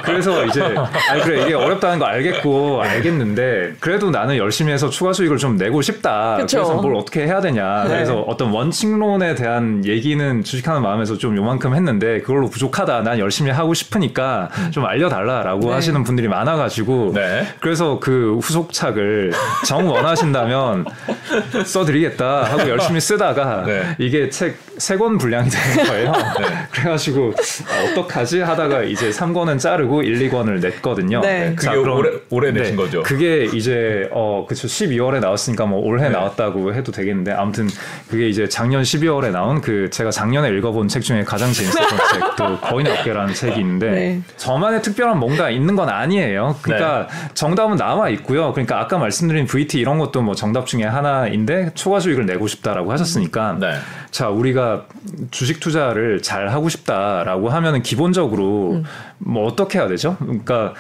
[0.03, 0.61] 그래서 이제
[1.09, 5.81] 아니 그래 이게 어렵다는 거 알겠고 알겠는데 그래도 나는 열심히 해서 추가 수익을 좀 내고
[5.81, 6.35] 싶다.
[6.41, 6.57] 그쵸.
[6.57, 7.83] 그래서 뭘 어떻게 해야 되냐.
[7.83, 7.89] 네.
[7.89, 13.03] 그래서 어떤 원칙론에 대한 얘기는 주식하는 마음에서 좀 요만큼 했는데 그걸로 부족하다.
[13.03, 15.71] 난 열심히 하고 싶으니까 좀 알려달라라고 네.
[15.71, 17.47] 하시는 분들이 많아가지고 네.
[17.59, 19.31] 그래서 그 후속착을
[19.65, 20.85] 정 원하신다면
[21.65, 23.95] 써드리겠다 하고 열심히 쓰다가 네.
[23.99, 26.11] 이게 책 세 권 분량이 되는 거예요.
[26.39, 26.45] 네.
[26.71, 27.33] 그래가지고
[27.67, 31.19] 아, 어떡하지 하다가 이제 3권은 자르고 1, 2권을 냈거든요.
[31.19, 31.53] 네.
[31.55, 32.83] 그게 자, 그럼, 올해, 올해 내신 네.
[32.83, 33.03] 거죠?
[33.03, 37.67] 그게 이제 어 그쵸 12월에 나왔으니까 뭐 올해 나왔다고 해도 되겠는데 아무튼
[38.09, 42.99] 그게 이제 작년 12월에 나온 그 제가 작년에 읽어본 책 중에 가장 재밌었던 책또 거인의
[42.99, 46.57] 어깨라는 책이 있는데 저만의 특별한 뭔가 있는 건 아니에요.
[46.61, 47.29] 그러니까 네.
[47.33, 48.51] 정답은 남아 있고요.
[48.53, 53.57] 그러니까 아까 말씀드린 VT 이런 것도 뭐 정답 중에 하나인데 초과 수익을 내고 싶다라고 하셨으니까
[53.59, 53.73] 네.
[54.11, 54.85] 자 우리가
[55.31, 58.83] 주식 투자를 잘 하고 싶다라고 하면은 기본적으로 음.
[59.17, 60.17] 뭐 어떻게 해야 되죠?
[60.19, 60.73] 그러니까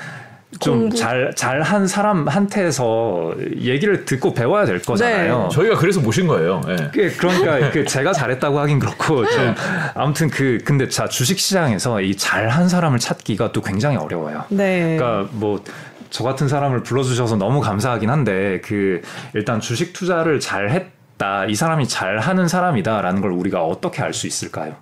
[0.59, 5.43] 좀 잘 잘한 사람한테서 얘기를 듣고 배워야 될 거잖아요.
[5.43, 5.55] 네.
[5.55, 6.61] 저희가 그래서 모신 거예요.
[6.65, 6.75] 네.
[6.91, 9.55] 그러니까 그 제가 잘했다고 하긴 그렇고 좀
[9.93, 14.43] 아무튼 그 근데 자 주식 시장에서 이 잘한 사람을 찾기가 또 굉장히 어려워요.
[14.49, 14.97] 네.
[14.97, 15.59] 그러니까 뭐
[16.09, 19.01] 저 같은 사람을 불러주셔서 너무 감사하긴 한데 그
[19.35, 24.25] 일단 주식 투자를 잘 했다 이 사람이 잘 하는 사람이다라는 걸 우리가 어떻게 알 수
[24.25, 24.75] 있을까요?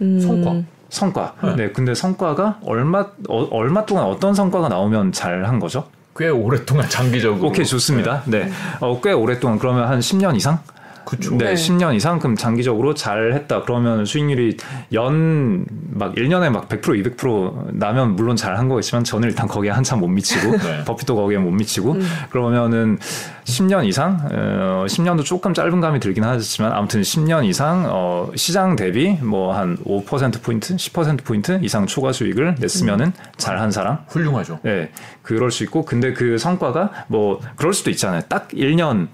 [0.00, 0.18] 음.
[0.18, 0.60] 성과.
[0.90, 1.34] 성과.
[1.42, 1.54] 네.
[1.56, 1.72] 네.
[1.72, 5.84] 근데 성과가 얼마 어, 얼마 동안 어떤 성과가 나오면 잘 한 거죠?
[6.16, 7.48] 꽤 오랫동안 장기적으로.
[7.48, 8.22] 오케이 좋습니다.
[8.26, 8.44] 네.
[8.46, 8.52] 네.
[8.80, 10.58] 어, 꽤 오랫동안 그러면 한 10년 이상?
[11.04, 11.36] 그쵸.
[11.36, 13.62] 네, 네, 10년 이상 그럼 장기적으로 잘 했다.
[13.62, 14.56] 그러면 수익률이
[14.92, 20.00] 연 막 1년에 막 100% 200% 나면 물론 잘 한 거겠지만 저는 일단 거기에 한참
[20.00, 20.84] 못 미치고 네.
[20.84, 22.06] 버핏도 거기에 못 미치고 음.
[22.30, 22.98] 그러면은
[23.44, 29.16] 10년 이상 어, 10년도 조금 짧은 감이 들긴 하지만 아무튼 10년 이상 어, 시장 대비
[29.22, 33.12] 뭐 한 5% 포인트, 10% 포인트 이상 초과 수익을 냈으면은 음.
[33.36, 34.58] 잘한 사람 훌륭하죠.
[34.62, 34.90] 네.
[35.22, 38.22] 그럴 수 있고 근데 그 성과가 뭐 그럴 수도 있잖아요.
[38.28, 39.08] 딱 1년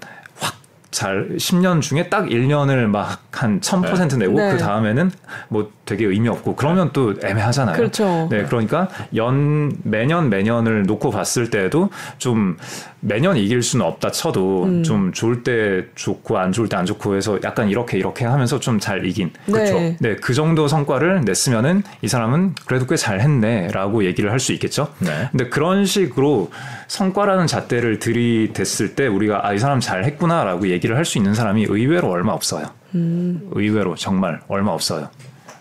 [0.91, 4.17] 잘 10년 중에 딱 1년을 막 한 1000% 네.
[4.17, 4.51] 내고 네.
[4.51, 5.11] 그 다음에는
[5.49, 7.75] 뭐 되게 의미 없고 그러면 또 애매하잖아요.
[7.75, 8.27] 그렇죠.
[8.29, 12.57] 네, 그러니까 연 매년 매년을 놓고 봤을 때도 좀
[12.99, 14.83] 매년 이길 수는 없다 쳐도 음.
[14.83, 18.79] 좀 좋을 때 좋고 안 좋을 때 안 좋고 해서 약간 이렇게 이렇게 하면서 좀
[18.79, 19.51] 잘 이긴 네.
[19.53, 19.73] 그렇죠.
[19.99, 24.89] 네, 그 정도 성과를 냈으면은 이 사람은 그래도 꽤 잘했네라고 얘기를 할 수 있겠죠.
[24.99, 25.29] 네.
[25.31, 26.51] 근데 그런 식으로
[26.87, 32.09] 성과라는 잣대를 들이댔을 때 우리가 아 이 사람 잘했구나라고 얘기를 할 수 있는 사람이 의외로
[32.11, 32.65] 얼마 없어요.
[32.95, 33.49] 음.
[33.51, 35.09] 의외로 정말 얼마 없어요.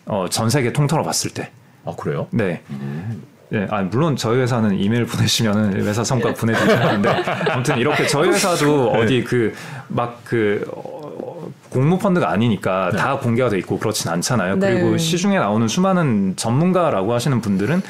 [0.07, 1.51] 어, 전 세계 통틀어 봤을 때.
[1.85, 2.27] 아 그래요?
[2.31, 2.63] 네.
[2.71, 3.23] 음.
[3.49, 7.09] 네, 아 물론 저희 회사는 이메일 보내시면은 회사 성과 보내드리긴 하는데
[7.49, 8.99] 아무튼 이렇게 저희 회사도 네.
[8.99, 9.55] 어디 그
[9.89, 12.99] 막그 그, 어, 공모 펀드가 아니니까 네.
[12.99, 14.57] 다 공개가 돼 있고 그렇진 않잖아요.
[14.57, 14.75] 네.
[14.75, 17.83] 그리고 시중에 나오는 수많은 전문가라고 하시는 분들은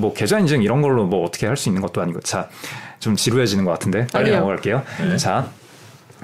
[0.00, 2.48] 뭐 계좌 인증 이런 걸로 뭐 어떻게 할 수 있는 것도 아니고 자
[3.02, 4.82] 좀 지루해지는 것 같은데 빨리 넘어갈게요.
[5.00, 5.16] 네.
[5.16, 5.48] 자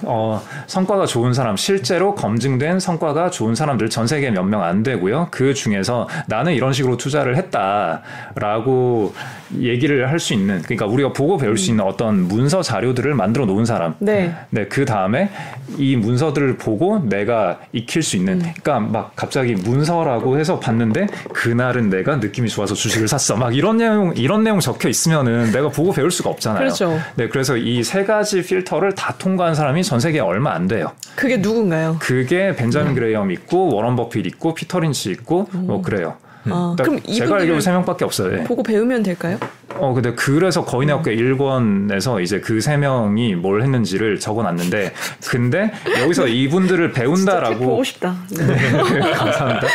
[0.04, 5.28] 어, 성과가 좋은 사람, 실제로 검증된 성과가 좋은 사람들 전 세계 몇명 안 되고요.
[5.30, 9.14] 그 중에서 나는 이런 식으로 투자를 했다라고
[9.60, 13.64] 얘기를 할 수 있는, 그러니까 우리가 보고 배울 수 있는 어떤 문서 자료들을 만들어 놓은
[13.64, 13.94] 사람.
[14.00, 14.34] 네.
[14.50, 15.30] 네, 그 다음에
[15.78, 18.52] 이 문서들을 보고 내가 익힐 수 있는, 음.
[18.60, 23.36] 그러니까 막 갑자기 문서라고 해서 봤는데 그날은 내가 느낌이 좋아서 주식을 샀어.
[23.36, 26.58] 막 이런 내용, 이런 내용 적혀 있으면은 내가 보고 배울 수가 없잖아요.
[26.58, 26.98] 그렇죠.
[27.14, 30.92] 네, 그래서 이 세 가지 필터를 다 통과한 사람이 전 세계에 얼마 안 돼요.
[31.16, 31.96] 그게 누군가요?
[31.98, 32.94] 그게 벤자민 음.
[32.94, 35.66] 그레이엄 있고 워런 버핏 있고 피터 린치 있고 음.
[35.66, 36.16] 뭐 그래요.
[36.50, 38.36] 아, 그럼 제가 알기로 세 명밖에 없어요.
[38.36, 38.44] 네.
[38.44, 39.38] 보고 배우면 될까요?
[39.76, 44.92] 어 근데 그래서 거인의 학교 1권에서 이제 그 세 명이 뭘 했는지를 적어놨는데
[45.30, 45.70] 근데
[46.02, 48.14] 여기서 이분들을 배운다라고 보고 싶다.
[48.30, 48.56] 네.
[49.12, 49.66] 감사합니다.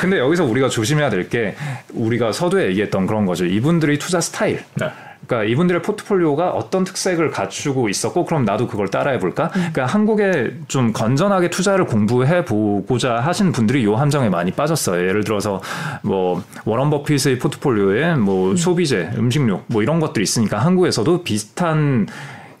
[0.00, 1.56] 근데 여기서 우리가 조심해야 될 게
[1.94, 3.44] 우리가 서두에 얘기했던 그런 거죠.
[3.44, 4.62] 이분들의 투자 스타일.
[4.76, 4.86] 네.
[5.26, 9.44] 그러니까 이분들의 포트폴리오가 어떤 특색을 갖추고 있었고 그럼 나도 그걸 따라해 볼까?
[9.56, 9.70] 음.
[9.72, 15.06] 그러니까 한국에 좀 건전하게 투자를 공부해 보고자 하신 분들이 요 함정에 많이 빠졌어요.
[15.06, 15.60] 예를 들어서
[16.02, 18.56] 뭐 워런 버핏의 포트폴리오에 뭐 음.
[18.56, 22.06] 소비재, 음식료 뭐 이런 것들이 있으니까 한국에서도 비슷한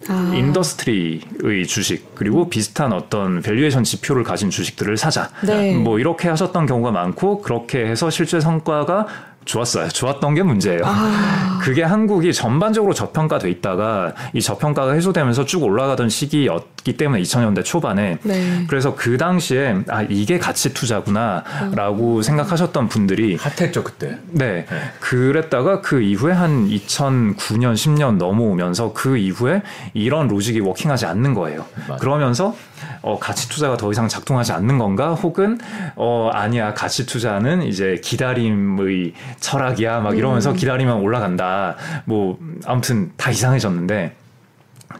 [0.08, 0.32] 아.
[0.34, 5.30] industry의 주식 그리고 비슷한 어떤 valuation 지표를 가진 주식들을 사자.
[5.44, 5.76] 네.
[5.76, 9.06] 뭐 이렇게 하셨던 경우가 많고 그렇게 해서 실제 성과가
[9.46, 9.88] 좋았어요.
[9.88, 10.82] 좋았던 게 문제예요.
[10.84, 11.58] 아.
[11.62, 18.18] 그게 한국이 전반적으로 저평가돼 있다가 이 저평가가 해소되면서 쭉 올라가던 시기였 기 때문에 2000년대 초반에
[18.22, 18.64] 네.
[18.68, 22.22] 그래서 그 당시에 아 이게 가치 투자구나라고 음.
[22.22, 24.18] 생각하셨던 분들이 핫했죠 그때.
[24.28, 24.66] 네.
[24.70, 24.78] 네.
[25.00, 29.62] 그랬다가 그 이후에 한 2009년 10년 넘어오면서 그 이후에
[29.94, 31.66] 이런 로직이 워킹하지 않는 거예요.
[31.88, 31.96] 맞아.
[31.96, 32.54] 그러면서
[33.02, 35.14] 어, 가치 투자가 더 이상 작동하지 않는 건가?
[35.14, 35.58] 혹은
[35.96, 40.56] 어, 아니야 가치 투자는 이제 기다림의 철학이야 막 이러면서 음.
[40.56, 41.74] 기다리면 올라간다.
[42.04, 44.14] 뭐 아무튼 다 이상해졌는데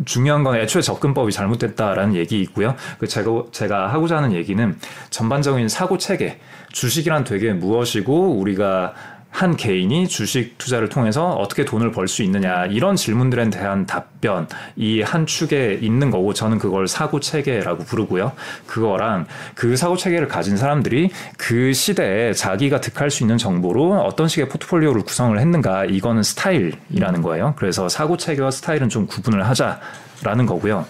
[0.05, 2.75] 중요한 건 애초에 접근법이 잘못됐다라는 얘기 있고요.
[2.99, 4.79] 그 제가 제가 하고자 하는 얘기는
[5.11, 6.39] 전반적인 사고 체계,
[6.73, 8.95] 주식이란 되게 무엇이고 우리가
[9.31, 15.03] 한 개인이 주식 투자를 통해서 어떻게 돈을 벌 수 있느냐 이런 질문들에 대한 답변 이
[15.03, 18.33] 한 축에 있는 거고 저는 그걸 사고 체계라고 부르고요.
[18.67, 24.49] 그거랑 그 사고 체계를 가진 사람들이 그 시대에 자기가 득할 수 있는 정보로 어떤 식의
[24.49, 27.55] 포트폴리오를 구성을 했는가 이거는 스타일이라는 거예요.
[27.57, 30.87] 그래서 사고 체계와 스타일은 좀 구분을 하자라는 거고요.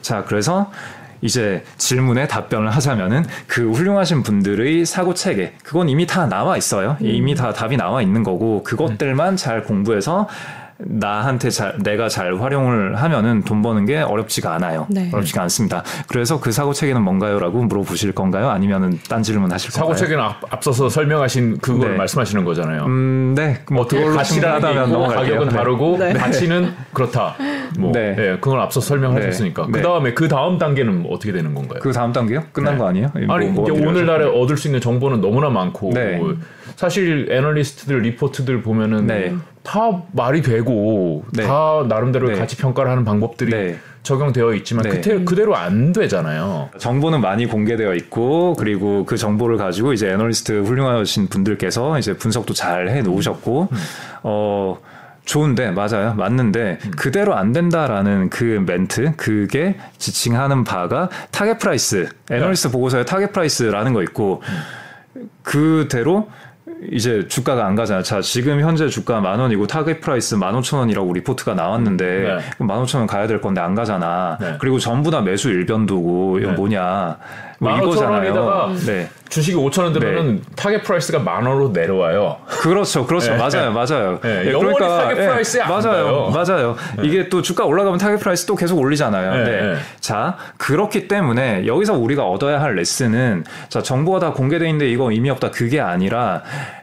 [0.00, 0.70] 자, 그래서
[1.22, 6.96] 이제 질문에 답변을 하자면은 그 훌륭하신 분들의 사고 체계 그건 이미 다 나와 있어요.
[7.00, 7.06] 음.
[7.06, 10.28] 이미 다 답이 나와 있는 거고 그것들만 잘 공부해서
[10.84, 14.86] 나한테 잘 내가 잘 활용을 하면은 돈 버는 게 어렵지가 않아요.
[14.90, 15.10] 네.
[15.12, 15.82] 어렵지가 않습니다.
[16.08, 18.48] 그래서 그 사고 체계는 뭔가요라고 물어보실 건가요?
[18.48, 19.94] 아니면은 딴 질문 하실 건가요?
[19.94, 21.96] 사고 체계는 앞 서서 설명하신 그걸 네.
[21.96, 22.84] 말씀하시는 거잖아요.
[22.84, 23.60] 음, 네.
[23.70, 25.54] 뭐 그걸로 가치라면 가격은 네.
[25.54, 26.12] 다르고 네.
[26.12, 27.36] 가치는 그렇다.
[27.78, 28.14] 뭐 네.
[28.14, 28.38] 네.
[28.40, 29.66] 그걸 앞서 설명하셨으니까.
[29.66, 29.72] 네.
[29.72, 31.80] 그 다음에 그 다음 단계는 어떻게 되는 건가요?
[31.80, 32.44] 그 다음 단계요?
[32.52, 33.10] 끝난 거 아니에요?
[33.28, 35.92] 아니 뭐, 오늘날에 얻을 수 있는 정보는 너무나 많고
[36.76, 41.46] 사실 애널리스트들 리포트들 보면은 다 말이 되고 네.
[41.46, 42.38] 다 나름대로 네.
[42.38, 43.78] 가치 평가를 하는 방법들이 네.
[44.02, 44.90] 적용되어 있지만 네.
[44.90, 46.70] 그대, 그대로 안 되잖아요.
[46.78, 52.88] 정보는 많이 공개되어 있고 그리고 그 정보를 가지고 이제 애널리스트 훌륭하신 분들께서 이제 분석도 잘
[52.88, 53.76] 해 놓으셨고 음.
[54.22, 54.78] 어
[55.26, 56.90] 좋은데 맞아요 맞는데 음.
[56.92, 62.72] 그대로 안 된다라는 그 멘트 그게 지칭하는 바가 target price 애널리스트 네.
[62.72, 64.42] 보고서에 target price라는 거 있고
[65.14, 65.28] 음.
[65.42, 66.28] 그대로
[66.90, 68.02] 이제 주가가 안 가잖아요.
[68.02, 72.64] 자, 지금 현재 주가 만 원이고 target price 만 오천 원이라고 리포트가 나왔는데 네.
[72.64, 74.38] 만 오천 원 가야 될 건데 안 가잖아.
[74.40, 74.56] 네.
[74.58, 76.56] 그리고 전부 다 매수 일변도고 이거 네.
[76.56, 77.18] 뭐냐.
[77.60, 78.74] 뭐 이거잖아요.
[78.86, 79.10] 네.
[79.28, 80.42] 주식이 5천 원 들으면 네.
[80.56, 82.38] target price가 만 원으로 내려와요.
[82.46, 83.36] 그렇죠, 그렇죠, 네.
[83.36, 84.18] 맞아요, 맞아요.
[84.22, 84.44] 네.
[84.44, 84.52] 네.
[84.52, 86.76] 그러니까 target price에 맞아요, 맞아요.
[86.96, 87.02] 네.
[87.06, 89.44] 이게 또 주가 올라가면 target price 또 계속 올리잖아요.
[89.44, 89.76] 네.
[90.00, 95.28] 자 그렇기 때문에 여기서 우리가 얻어야 할 레슨은 자 정보가 다 공개돼 있는데 이거 의미
[95.28, 96.42] 없다 그게 아니라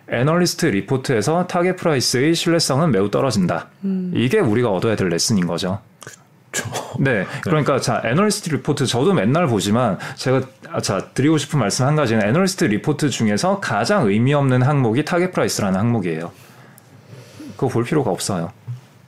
[0.09, 3.65] 애널리스트 리포트에서 target price의 신뢰성은 매우 떨어진다.
[3.83, 4.11] 음.
[4.15, 5.79] 이게 우리가 얻어야 될 레슨인 거죠.
[6.99, 7.25] 네.
[7.43, 10.41] 그러니까 자, 애널리스트 리포트 저도 맨날 보지만 제가
[10.81, 15.79] 자, 드리고 싶은 말씀 한 가지는 애널리스트 리포트 중에서 가장 의미 없는 항목이 target price라는
[15.79, 16.31] 항목이에요.
[17.51, 18.51] 그거 볼 필요가 없어요.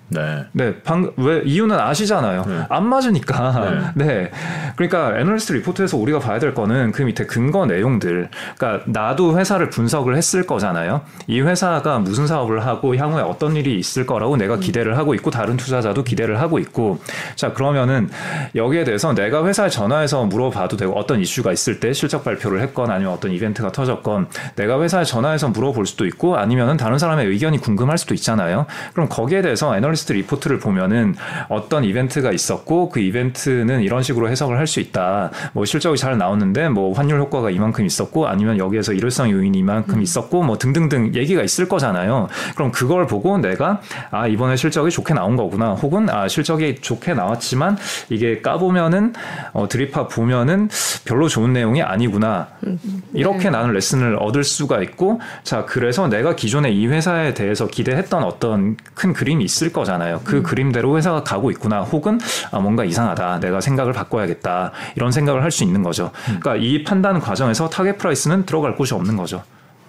[0.10, 0.46] 네.
[0.52, 0.76] 네.
[0.84, 2.44] 방, 왜, 이유는 아시잖아요.
[2.48, 2.66] 네.
[2.70, 3.94] 안 맞으니까.
[3.96, 4.06] 네.
[4.06, 4.32] 네.
[4.76, 8.30] 그러니까 애널리스트 리포트에서 우리가 봐야 될 거는 그 밑에 근거 내용들.
[8.58, 11.02] 그러니까 나도 회사를 분석을 했을 거잖아요.
[11.28, 14.60] 이 회사가 무슨 사업을 하고 향후에 어떤 일이 있을 거라고 내가 음.
[14.60, 17.00] 기대를 하고 있고 다른 투자자도 기대를 하고 있고.
[17.36, 18.10] 자, 그러면은
[18.56, 23.14] 여기에 대해서 내가 회사에 전화해서 물어봐도 되고 어떤 이슈가 있을 때 실적 발표를 했건 아니면
[23.14, 28.14] 어떤 이벤트가 터졌건 내가 회사에 전화해서 물어볼 수도 있고 아니면은 다른 사람의 의견이 궁금할 수도
[28.14, 28.66] 있잖아요.
[28.94, 31.16] 그럼 거기에 대해서 애널리스트 팟캐스트 리포트를 보면은
[31.50, 35.32] 어떤 이벤트가 있었고 그 이벤트는 이런 식으로 해석을 할 수 있다.
[35.54, 40.02] 뭐 실적이 잘 나왔는데 뭐 환율 효과가 이만큼 있었고 아니면 여기에서 일회성 요인이 이만큼 음.
[40.04, 42.28] 있었고 뭐 등등등 얘기가 있을 거잖아요.
[42.56, 43.82] 그럼 그걸 보고 내가
[44.12, 45.74] 아 이번에 실적이 좋게 나온 거구나.
[45.74, 49.14] 혹은 아 실적이 좋게 나왔지만 이게 까보면은
[49.54, 50.70] 어 들이파 보면은
[51.04, 52.50] 별로 좋은 내용이 아니구나.
[52.68, 52.78] 음.
[53.16, 53.50] 이렇게 네.
[53.50, 59.14] 나는 레슨을 얻을 수가 있고 자 그래서 내가 기존에 이 회사에 대해서 기대했던 어떤 큰
[59.14, 59.89] 그림이 있을 거잖아요.
[59.90, 60.22] 거잖아요.
[60.24, 60.44] 그 음.
[60.44, 61.82] 그림대로 회사가 가고 있구나.
[61.82, 62.20] 혹은
[62.52, 63.40] 아, 뭔가 이상하다.
[63.40, 64.72] 내가 생각을 바꿔야겠다.
[64.96, 66.12] 이런 생각을 할 수 있는 거죠.
[66.30, 66.38] 음.
[66.40, 69.42] 그러니까 이 판단 과정에서 target price는 들어갈 곳이 없는 거죠.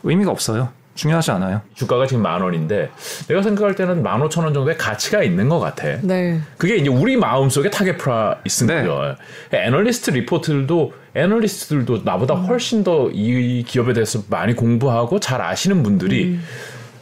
[0.04, 0.70] 의미가 없어요.
[0.94, 1.60] 중요하지 않아요.
[1.74, 2.90] 주가가 지금 만 원인데
[3.28, 5.84] 내가 생각할 때는 만 오천 원 정도의 가치가 있는 것 같아.
[6.02, 6.40] 네.
[6.56, 8.86] 그게 이제 우리 마음 속에 target price인 네.
[9.52, 12.46] 애널리스트 리포트들도 애널리스트들도 나보다 음.
[12.46, 16.42] 훨씬 더 이 기업에 대해서 많이 공부하고 잘 아시는 분들이 음.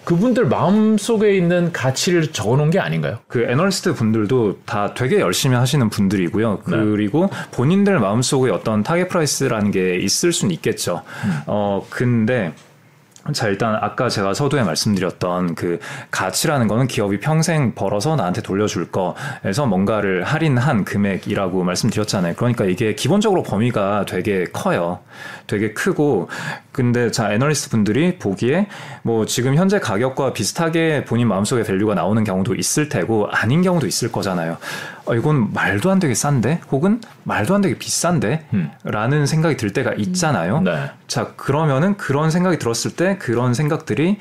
[0.08, 3.18] 그분들 마음속에 있는 가치를 적어놓은 게 아닌가요?
[3.28, 6.62] 그 애널리스트 분들도 다 되게 열심히 하시는 분들이고요.
[6.66, 6.76] 네.
[6.78, 11.02] 그리고 본인들 마음속에 어떤 target price라는 게 있을 수는 있겠죠.
[11.26, 11.40] 음.
[11.46, 12.54] 어 근데
[13.32, 15.78] 자, 일단 아까 제가 서두에 말씀드렸던 그
[16.10, 22.34] 가치라는 거는 기업이 평생 벌어서 나한테 돌려줄 거에서 뭔가를 할인한 금액이라고 말씀드렸잖아요.
[22.36, 25.00] 그러니까 이게 기본적으로 범위가 되게 커요.
[25.46, 26.28] 되게 크고
[26.72, 28.68] 근데 자 애널리스트 분들이 보기에
[29.02, 34.12] 뭐 지금 현재 가격과 비슷하게 본인 마음속에 value가 나오는 경우도 있을 테고 아닌 경우도 있을
[34.12, 34.58] 거잖아요.
[35.08, 38.70] 어, 이건 말도 안 되게 싼데 혹은 말도 안 되게 비싼데 음.
[38.84, 40.60] 라는 생각이 들 때가 있잖아요.
[40.60, 40.90] 네.
[41.06, 44.18] 자 그러면은 그런 생각이 들었을 때 그런 생각들이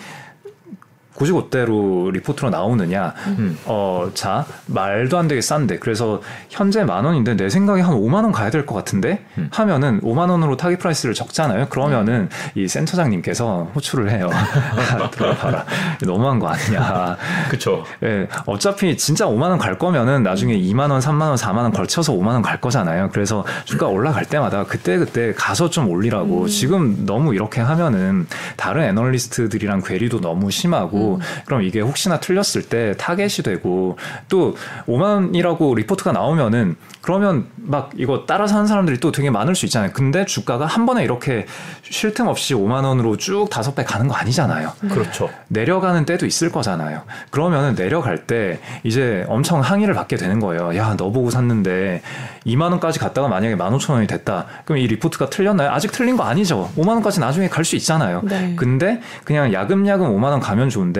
[1.17, 3.13] 곧이곧대로 리포트로 나오느냐.
[3.39, 3.58] 음.
[3.65, 5.80] 어, 자, 말도 안 되게 싼데.
[5.80, 9.49] 그래서 현재 만 원인데 내 생각에 한 5만 원 가야 될 것 같은데 음.
[9.51, 11.69] 하면은 5만 원으로 target price를 적잖아요.
[11.69, 12.30] 그러면은 음.
[12.56, 14.30] 이 센터장님께서 호출을 해요.
[15.12, 15.65] 들어봐라.
[16.06, 17.17] 너무한 거 아니냐.
[17.49, 17.84] 그쵸.
[18.03, 18.27] 예.
[18.45, 22.27] 어차피 진짜 5만 원 갈 거면은 나중에 2만 원, 3만 원, 4만 원 걸쳐서 5만
[22.27, 23.10] 원 갈 거잖아요.
[23.12, 26.43] 그래서 주가 올라갈 때마다 그때그때 가서 좀 올리라고.
[26.43, 26.47] 음.
[26.47, 31.20] 지금 너무 이렇게 하면은 다른 애널리스트들이랑 괴리도 너무 심하고 음.
[31.46, 34.56] 그럼 이게 혹시나 틀렸을 때 타겟이 되고 또
[34.88, 39.91] 5만이라고 리포트가 나오면은 그러면 막 이거 따라서 하는 사람들이 또 되게 많을 수 있잖아요.
[39.93, 41.46] 근데 주가가 한 번에 이렇게
[41.84, 44.74] 쉴 틈 없이 5만 원으로 쭉 다섯 배 가는 거 아니잖아요.
[44.82, 44.89] 네.
[44.89, 45.30] 그렇죠.
[45.50, 47.04] 내려가는 때도 있을 거잖아요.
[47.30, 50.76] 그러면은 내려갈 때 이제 엄청 항의를 받게 되는 거예요.
[50.76, 52.02] 야, 너 보고 샀는데
[52.46, 54.46] 2만 원까지 갔다가 만약에 15,000원이 됐다.
[54.65, 55.70] 그럼 이 리포트가 틀렸나요?
[55.72, 56.70] 아직 틀린 거 아니죠.
[56.78, 58.22] 5만 원까지 나중에 갈 수 있잖아요.
[58.24, 58.54] 네.
[58.56, 60.97] 근데 그냥 야금야금 5만 원 가면 좋은데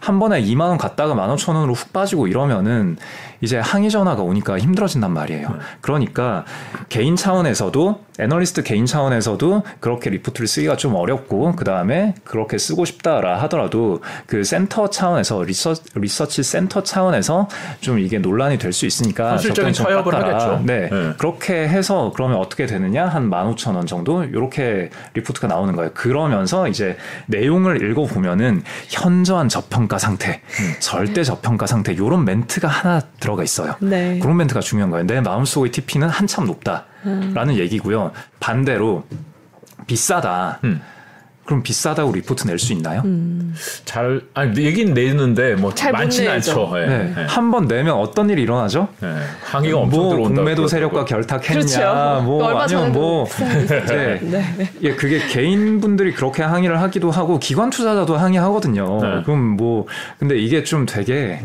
[0.00, 2.96] 한 번에 2만 원 갔다가 15,000원으로 훅 빠지고 이러면은
[3.40, 5.48] 이제 항의 전화가 오니까 힘들어진단 말이에요.
[5.48, 5.54] 네.
[5.80, 6.44] 그러니까
[6.88, 13.40] 개인 차원에서도 애널리스트 개인 차원에서도 그렇게 리포트를 쓰기가 좀 어렵고 그 다음에 그렇게 쓰고 싶다라
[13.42, 17.48] 하더라도 그 센터 차원에서 리서, 리서치 센터 차원에서
[17.80, 20.62] 좀 이게 논란이 될 수 있으니까 현실적인 타협을 하겠죠.
[20.64, 20.88] 네.
[20.88, 21.12] 네.
[21.18, 25.90] 그렇게 해서 그러면 어떻게 되느냐 한 15,000원 정도 이렇게 리포트가 나오는 거예요.
[25.92, 30.74] 그러면서 이제 내용을 읽어보면은 현저한 저평가 상태, 음.
[30.78, 33.74] 절대 저평가 상태 요런 멘트가 하나 들어 가 있어요.
[33.80, 34.18] 네.
[34.20, 35.06] 그런 멘트가 중요한 거예요.
[35.06, 36.84] 내 마음속의 TP는 한참 높다.
[37.34, 38.12] 라는 얘기고요.
[38.40, 39.04] 반대로
[39.86, 40.58] 비싸다.
[40.64, 40.80] 음.
[41.46, 43.02] 그럼 비싸다고 리포트 낼 수 있나요?
[43.04, 43.52] 음.
[43.84, 46.70] 잘 아니 얘기는 내는데 뭐 많지는 않죠.
[46.74, 46.86] 네.
[46.86, 47.12] 네.
[47.16, 47.24] 네.
[47.26, 48.86] 한번 내면 어떤 일이 일어나죠?
[49.00, 49.16] 네.
[49.42, 50.36] 항의가 엄청 뭐 들어온다.
[50.42, 52.22] 공매도 세력과 결탁했냐, 그렇죠.
[52.22, 53.26] 뭐 아니면 뭐
[53.88, 54.20] 네.
[54.20, 54.70] 네.
[54.82, 59.00] 예, 그게 개인 분들이 그렇게 항의를 하기도 하고 기관 투자자도 항의하거든요.
[59.02, 59.22] 네.
[59.24, 59.86] 그럼 뭐
[60.20, 61.44] 근데 이게 좀 되게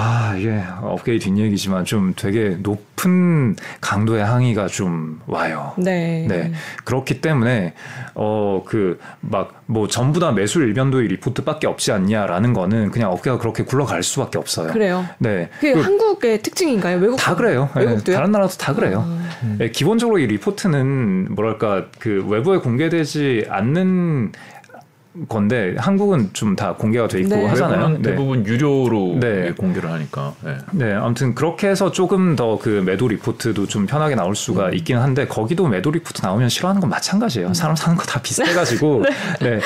[0.00, 5.72] 아, 이게 업계의 뒷얘기지만 좀 되게 높은 강도의 항의가 좀 와요.
[5.76, 6.24] 네.
[6.28, 6.52] 네.
[6.84, 7.74] 그렇기 때문에,
[8.14, 13.64] 어, 그, 막, 뭐, 전부 다 매수 일변도의 리포트밖에 없지 않냐라는 거는 그냥 업계가 그렇게
[13.64, 14.72] 굴러갈 수밖에 없어요.
[14.72, 15.04] 그래요.
[15.18, 15.50] 네.
[15.54, 16.98] 그게 그, 한국의 특징인가요?
[16.98, 17.68] 외국 다 그래요.
[17.74, 17.84] 네.
[17.84, 18.14] 외국도요?
[18.14, 19.04] 다른 나라도 다 그래요.
[19.04, 19.56] 아.
[19.58, 24.32] 네, 기본적으로 이 리포트는 뭐랄까, 그 외부에 공개되지 않는
[25.28, 27.46] 건데 한국은 좀 다 공개가 돼 있고 네.
[27.46, 27.88] 하잖아요.
[27.90, 28.02] 네.
[28.02, 29.52] 대부분 유료로 네.
[29.56, 30.34] 공개를 하니까.
[30.44, 30.56] 네.
[30.72, 30.92] 네.
[30.92, 34.74] 아무튼 그렇게 해서 조금 더 그 매도 리포트도 좀 편하게 나올 수가 음.
[34.74, 37.48] 있긴 한데 거기도 매도 리포트 나오면 싫어하는 건 마찬가지예요.
[37.48, 37.54] 음.
[37.54, 39.04] 사람 사는 거 다 비슷해가지고.
[39.40, 39.48] 네.
[39.48, 39.60] 네.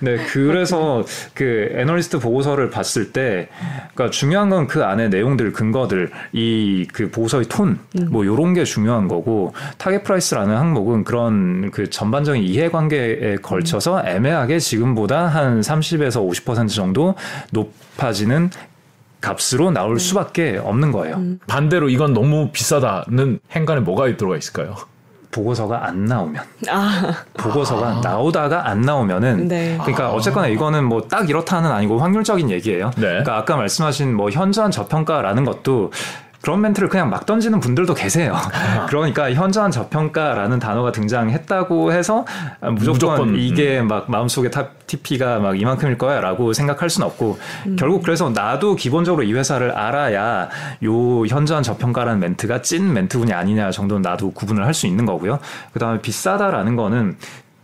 [0.00, 0.24] 네.
[0.32, 3.48] 그래서 그 애널리스트 보고서를 봤을 때,
[3.94, 8.08] 그러니까 중요한 건 그 안에 내용들 근거들 이 그 보고서의 톤, 음.
[8.10, 14.87] 뭐 요런 게 중요한 거고 target price라는 항목은 그런 그 전반적인 이해관계에 걸쳐서 애매하게 지금
[14.88, 17.14] 지금보다 한 30에서 50% 정도
[17.50, 18.50] 높아지는
[19.20, 19.98] 값으로 나올 음.
[19.98, 21.16] 수밖에 없는 거예요.
[21.16, 21.40] 음.
[21.46, 24.76] 반대로 이건 너무 비싸다는 행간에 뭐가 들어가 있을까요?
[25.30, 27.14] 보고서가 안 나오면 아.
[27.34, 28.00] 보고서가 아.
[28.02, 29.76] 나오다가 안 나오면은 네.
[29.78, 30.10] 그러니까 아.
[30.10, 32.90] 어쨌거나 이거는 뭐 딱 이렇다는 아니고 확률적인 얘기예요.
[32.96, 33.02] 네.
[33.02, 35.92] 그러니까 아까 말씀하신 뭐 현저한 저평가라는 것도
[36.40, 38.34] 그런 멘트를 그냥 막 던지는 분들도 계세요.
[38.34, 38.86] 아.
[38.88, 42.24] 그러니까 현저한 저평가라는 단어가 등장했다고 해서
[42.60, 43.88] 무조건, 무조건 이게 음.
[43.88, 47.76] 막 마음속에 탑 TP가 막 이만큼일 거야라고 생각할 수는 없고 음.
[47.76, 50.48] 결국 그래서 나도 기본적으로 이 회사를 알아야
[50.84, 55.40] 요 현저한 저평가라는 멘트가 찐 멘트구나 아니냐 정도는 나도 구분을 할 수 있는 거고요.
[55.72, 57.16] 그다음에 비싸다라는 거는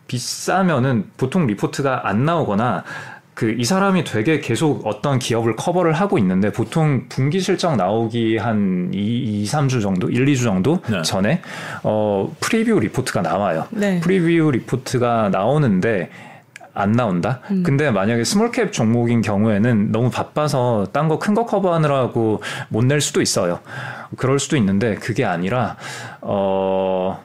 [0.09, 2.83] 비싸면은 보통 리포트가 안 나오거나
[3.35, 8.91] 그 이 사람이 되게 계속 어떤 기업을 커버를 하고 있는데 보통 분기 실적 나오기 한
[8.93, 11.03] 2, 2 3주 정도, 1, 2주 정도 네.
[11.03, 11.43] 전에
[11.83, 13.67] 어 preview 리포트가 나와요.
[13.71, 14.01] 네.
[14.01, 16.11] preview 리포트가 나오는데
[16.77, 17.41] 안 나온다.
[17.51, 17.63] 음.
[17.65, 23.21] 근데 만약에 small cap 종목인 경우에는 너무 바빠서 딴 거 큰거 커버하느라고 못 낼 수도
[23.23, 23.61] 있어요.
[24.17, 25.77] 그럴 수도 있는데 그게 아니라
[26.21, 27.24] 어.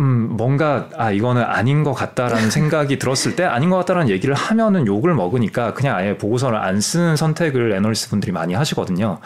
[0.00, 4.86] 음, 뭔가, 아, 이거는 아닌 것 같다라는 생각이 들었을 때 아닌 것 같다라는 얘기를 하면은
[4.86, 9.18] 욕을 먹으니까 그냥 아예 보고서를 안 쓰는 선택을 애널리스트 분들이 많이 하시거든요.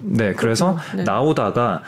[0.00, 1.02] 네, 그래서 네.
[1.04, 1.82] 나오다가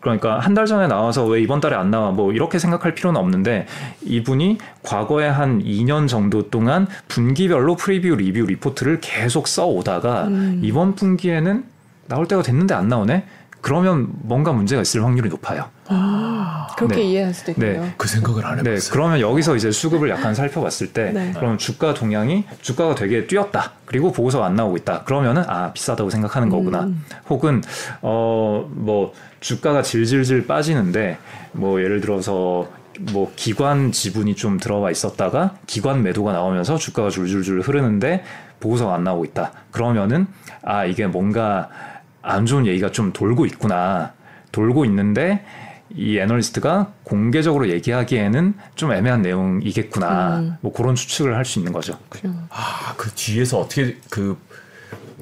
[0.00, 3.66] 그러니까 한 달 전에 나와서 왜 이번 달에 안 나와 뭐 이렇게 생각할 필요는 없는데
[4.02, 10.60] 이분이 과거에 한 2년 정도 동안 분기별로 프리뷰 리뷰 리포트를 계속 써 오다가 음.
[10.62, 11.64] 이번 분기에는
[12.06, 13.24] 나올 때가 됐는데 안 나오네.
[13.62, 15.70] 그러면 뭔가 문제가 있을 확률이 높아요.
[15.86, 17.02] 아, 그렇게 네.
[17.04, 17.82] 이해할 수도 있네요.
[17.82, 17.94] 네.
[17.96, 18.78] 그 생각을 안 해봤어요.
[18.78, 18.90] 네.
[18.90, 21.32] 그러면 여기서 이제 수급을 약간 살펴봤을 때, 네.
[21.34, 23.72] 그러면 주가 동향이 주가가 되게 뛰었다.
[23.86, 25.04] 그리고 보고서가 안 나오고 있다.
[25.04, 26.82] 그러면은 아 비싸다고 생각하는 거구나.
[26.82, 27.04] 음.
[27.30, 27.62] 혹은
[28.02, 31.18] 어 뭐 주가가 질질질 빠지는데
[31.52, 32.68] 뭐 예를 들어서
[33.12, 38.24] 뭐 기관 지분이 좀 들어와 있었다가 기관 매도가 나오면서 주가가 줄줄줄 흐르는데
[38.60, 39.52] 보고서가 안 나오고 있다.
[39.70, 40.26] 그러면은
[40.62, 41.68] 아 이게 뭔가
[42.22, 44.12] 안 좋은 얘기가 좀 돌고 있구나.
[44.52, 45.44] 돌고 있는데
[45.94, 50.38] 이 애널리스트가 공개적으로 얘기하기에는 좀 애매한 내용이겠구나.
[50.38, 50.56] 음.
[50.60, 51.98] 뭐 그런 추측을 할 수 있는 거죠.
[52.50, 54.38] 아, 그 뒤에서 어떻게 그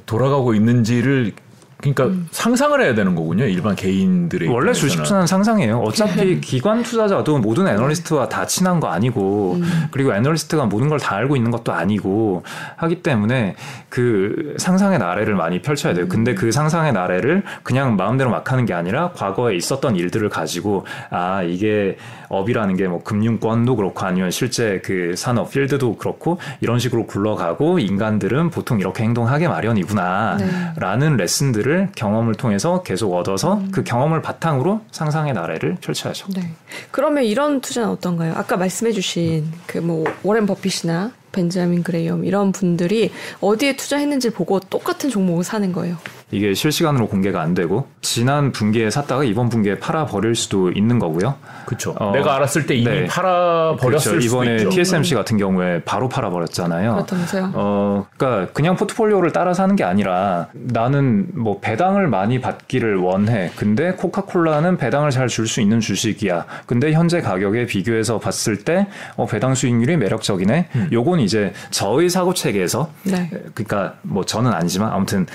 [0.06, 1.32] 돌아가고 있는지를
[1.80, 2.28] 그러니까 음.
[2.30, 3.44] 상상을 해야 되는 거군요.
[3.46, 5.78] 일반 개인들의 원래 주식 투자는 상상이에요.
[5.80, 9.86] 어차피 기관 투자자도 모든 애널리스트와 다 친한 거 아니고 음.
[9.90, 12.42] 그리고 애널리스트가 모든 걸 다 알고 있는 것도 아니고
[12.76, 13.56] 하기 때문에
[13.88, 16.06] 그 상상의 나래를 많이 펼쳐야 돼요.
[16.08, 21.42] 근데 그 상상의 나래를 그냥 마음대로 막 하는 게 아니라 과거에 있었던 일들을 가지고 아
[21.42, 21.96] 이게
[22.30, 28.50] 업이라는 게 뭐 금융권도 그렇고 아니면 실제 그 산업 필드도 그렇고 이런 식으로 굴러가고 인간들은
[28.50, 31.22] 보통 이렇게 행동하게 마련이구나라는 네.
[31.22, 33.68] 레슨들을 경험을 통해서 계속 얻어서 음.
[33.72, 36.28] 그 경험을 바탕으로 상상의 나래를 펼쳐야죠.
[36.34, 36.50] 네.
[36.90, 38.32] 그러면 이런 투자는 어떤가요?
[38.36, 45.42] 아까 말씀해주신 그 뭐 워렌 버핏이나 벤자민 그레이엄 이런 분들이 어디에 투자했는지 보고 똑같은 종목을
[45.42, 45.96] 사는 거예요.
[46.30, 51.34] 이게 실시간으로 공개가 안 되고 지난 분기에 샀다가 이번 분기에 팔아 버릴 수도 있는 거고요.
[51.66, 51.94] 그렇죠.
[51.98, 53.06] 어, 내가 알았을 때 이미 네.
[53.06, 54.26] 팔아 버렸을 그렇죠.
[54.26, 54.70] 이번에 있죠.
[54.70, 56.94] TSMC 같은 경우에 바로 팔아 버렸잖아요.
[56.94, 57.52] 그렇다면서요?
[57.54, 63.50] 어, 그러니까 그냥 포트폴리오를 따라 사는 게 아니라 나는 뭐 배당을 많이 받기를 원해.
[63.56, 66.44] 근데 코카콜라는 배당을 잘 줄 수 있는 주식이야.
[66.66, 70.68] 근데 현재 가격에 비교해서 봤을 때 어, 배당 수익률이 매력적이네.
[70.74, 70.88] 음.
[70.92, 73.30] 요건 이제 저의 사고 체계에서 네.
[73.54, 75.26] 그러니까 뭐 저는 아니지만 아무튼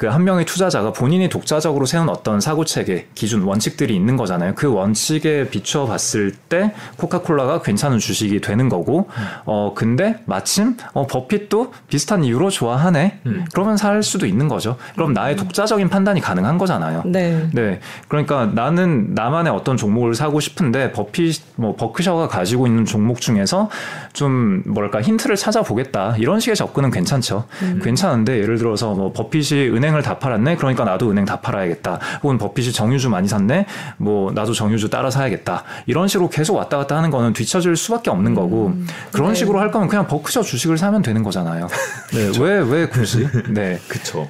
[0.00, 4.54] 그 한 명의 투자자가 본인이 독자적으로 세운 어떤 사고 체계 기준 원칙들이 있는 거잖아요.
[4.54, 9.24] 그 원칙에 비추어 봤을 때 코카콜라가 괜찮은 주식이 되는 거고 음.
[9.44, 13.20] 어 근데 마침 어 버핏도 비슷한 이유로 좋아하네.
[13.26, 13.44] 음.
[13.52, 14.76] 그러면 살 수도 있는 거죠.
[14.94, 17.02] 그럼 나의 독자적인 판단이 가능한 거잖아요.
[17.04, 17.48] 네.
[17.52, 17.80] 네.
[18.08, 23.68] 그러니까 나는 나만의 어떤 종목을 사고 싶은데 버핏 뭐 버크셔가 가지고 있는 종목 중에서
[24.14, 27.44] 좀 뭐랄까 힌트를 찾아보겠다 이런 식의 접근은 괜찮죠.
[27.62, 27.80] 음.
[27.82, 30.56] 괜찮은데 예를 들어서 뭐 버핏이 은행 을 다 팔았네.
[30.56, 31.98] 그러니까 나도 은행 다 팔아야겠다.
[32.22, 33.66] 혹은 버핏이 정유주 많이 샀네.
[33.98, 35.64] 뭐 나도 정유주 따라 사야겠다.
[35.86, 38.86] 이런 식으로 계속 왔다 갔다 하는 거는 뒤처질 수밖에 없는 거고 음.
[39.12, 39.34] 그런 네.
[39.34, 41.68] 식으로 할 거면 그냥 버크셔 주식을 사면 되는 거잖아요.
[42.12, 42.30] 네.
[42.40, 43.26] 왜 왜 굳이?
[43.50, 43.78] 네.
[43.88, 44.28] 그렇죠.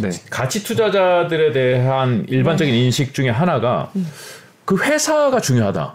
[0.00, 0.10] 네.
[0.30, 2.80] 가치 투자자들에 대한 일반적인 네.
[2.84, 4.06] 인식 중에 하나가 음.
[4.64, 5.94] 그 회사가 중요하다.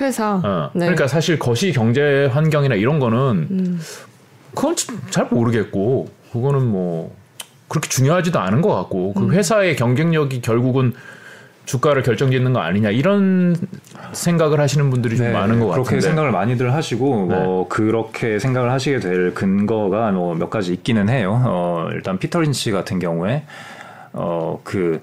[0.00, 0.34] 회사.
[0.44, 0.70] 어.
[0.74, 0.80] 네.
[0.80, 3.18] 그러니까 사실 거시 경제 환경이나 이런 거는
[3.50, 3.80] 음.
[4.54, 4.74] 그건
[5.10, 7.14] 잘 모르겠고 그거는 뭐
[7.68, 9.32] 그렇게 중요하지도 않은 것 같고 그 음.
[9.32, 10.94] 회사의 경쟁력이 결국은
[11.64, 13.56] 주가를 결정짓는 거 아니냐 이런
[14.12, 17.34] 생각을 하시는 분들이 좀 네, 많은 것 같은데 그렇게 생각을 많이들 하시고 네.
[17.34, 21.42] 뭐 그렇게 생각을 하시게 될 근거가 뭐 몇 가지 있기는 해요.
[21.44, 23.42] 어, 일단 피터 린치 같은 경우에
[24.12, 25.02] 어그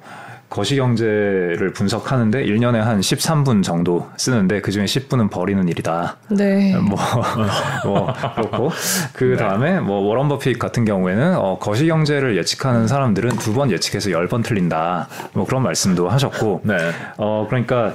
[0.54, 6.18] 거시경제를 분석하는데 1년에 한 13분 정도 쓰는데 그중에 10분은 버리는 일이다.
[6.30, 6.76] 네.
[6.78, 6.98] 뭐,
[7.86, 8.72] 뭐 그렇고
[9.14, 14.28] 그 다음에 뭐 워런 버핏 같은 경우에는 어, 거시경제를 예측하는 사람들은 두 번 예측해서 열
[14.28, 15.08] 번 틀린다.
[15.34, 16.76] 뭐 그런 말씀도 하셨고, 네.
[17.18, 17.94] 어 그러니까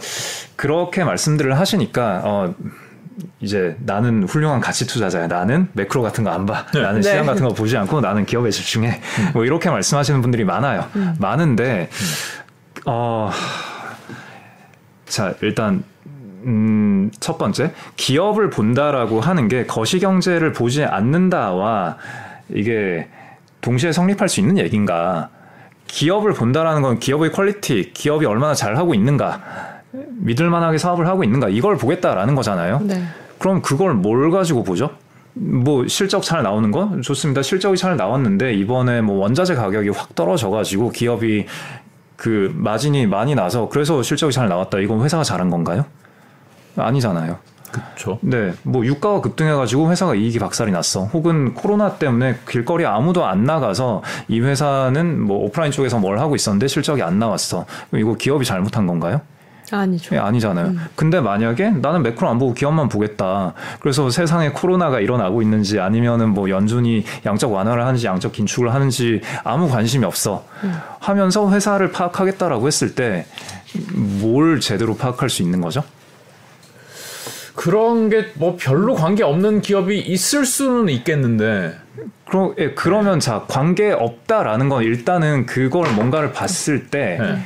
[0.56, 2.54] 그렇게 말씀들을 하시니까 어.
[3.40, 5.26] 이제 나는 훌륭한 가치 투자자야.
[5.26, 6.66] 나는 매크로 같은 거 안 봐.
[6.72, 6.80] 네.
[6.80, 7.26] 나는 시장 네.
[7.26, 8.88] 같은 거 보지 않고 나는 기업에 집중해.
[8.90, 9.30] 음.
[9.34, 10.84] 뭐 이렇게 말씀하시는 분들이 많아요.
[10.94, 11.16] 음.
[11.18, 12.47] 많은데 음.
[12.86, 13.30] 어,
[15.06, 15.82] 자, 일단,
[16.44, 21.96] 음, 첫 번째, 기업을 본다라고 하는 게 거시 경제를 보지 않는다와
[22.50, 23.08] 이게
[23.60, 25.30] 동시에 성립할 수 있는 얘기인가.
[25.86, 29.40] 기업을 본다라는 건 기업의 quality, 기업이 얼마나 잘 하고 있는가,
[29.92, 32.80] 믿을 만하게 사업을 하고 있는가, 이걸 보겠다라는 거잖아요.
[32.82, 33.02] 네.
[33.38, 34.90] 그럼 그걸 뭘 가지고 보죠?
[35.34, 37.42] 뭐 실적 잘 나오는 거 좋습니다.
[37.42, 41.46] 실적이 잘 나왔는데 이번에 뭐 원자재 가격이 확 떨어져 가지고 기업이
[42.18, 44.80] 그 마진이 많이 나서 그래서 실적이 잘 나왔다.
[44.80, 45.84] 이건 회사가 잘한 건가요?
[46.76, 47.38] 아니잖아요.
[47.70, 48.18] 그렇죠.
[48.22, 51.04] 네, 뭐 유가가 급등해가지고 회사가 이익이 박살이 났어.
[51.04, 56.66] 혹은 코로나 때문에 길거리 아무도 안 나가서 이 회사는 뭐 오프라인 쪽에서 뭘 하고 있었는데
[56.66, 57.66] 실적이 안 나왔어.
[57.94, 59.20] 이거 기업이 잘못한 건가요?
[59.76, 60.14] 아니죠.
[60.14, 60.66] 예, 아니잖아요.
[60.66, 60.80] 음.
[60.96, 63.54] 근데 만약에 나는 매크로 안 보고 기업만 보겠다.
[63.80, 69.68] 그래서 세상에 코로나가 일어나고 있는지 아니면은 뭐 연준이 양적 완화를 하는지 양적 긴축을 하는지 아무
[69.68, 70.44] 관심이 없어.
[70.64, 70.74] 음.
[71.00, 73.26] 하면서 회사를 파악하겠다라고 했을 때
[74.20, 75.84] 뭘 제대로 파악할 수 있는 거죠?
[77.54, 81.74] 그런 게 뭐 별로 관계 없는 기업이 있을 수는 있겠는데.
[82.28, 87.18] 그러, 예, 그러면 자 관계 없다라는 건 일단은 그걸 뭔가를 봤을 때.
[87.20, 87.38] 네.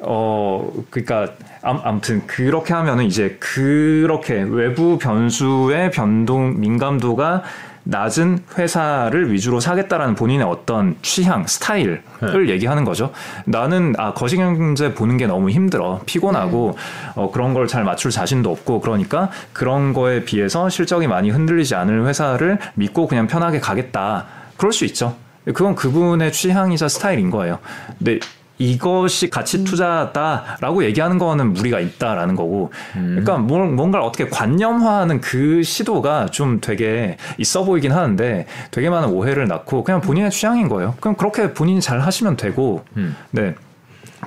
[0.00, 1.28] 어, 그니까,
[1.62, 7.42] 아무튼, 그렇게 하면은 이제 그렇게 외부 변수의 변동, 민감도가
[7.84, 12.48] 낮은 회사를 위주로 사겠다라는 본인의 어떤 취향, 스타일을 네.
[12.50, 13.12] 얘기하는 거죠.
[13.46, 17.12] 나는 아 거시경제 보는 게 너무 힘들어, 피곤하고 네.
[17.14, 22.06] 어, 그런 걸 잘 맞출 자신도 없고 그러니까 그런 거에 비해서 실적이 많이 흔들리지 않을
[22.06, 24.26] 회사를 믿고 그냥 편하게 가겠다.
[24.58, 25.16] 그럴 수 있죠.
[25.44, 27.58] 그건 그분의 취향이자 스타일인 거예요.
[27.98, 28.18] 근데
[28.58, 29.64] 이것이 가치 음.
[29.64, 33.22] 투자다라고 얘기하는 거는 무리가 있다라는 거고, 음.
[33.24, 39.84] 그러니까 뭔가를 어떻게 관념화하는 그 시도가 좀 되게 있어 보이긴 하는데 되게 많은 오해를 낳고
[39.84, 40.94] 그냥 본인의 취향인 거예요.
[41.00, 43.16] 그럼 그렇게 본인이 잘 하시면 되고, 음.
[43.30, 43.54] 네.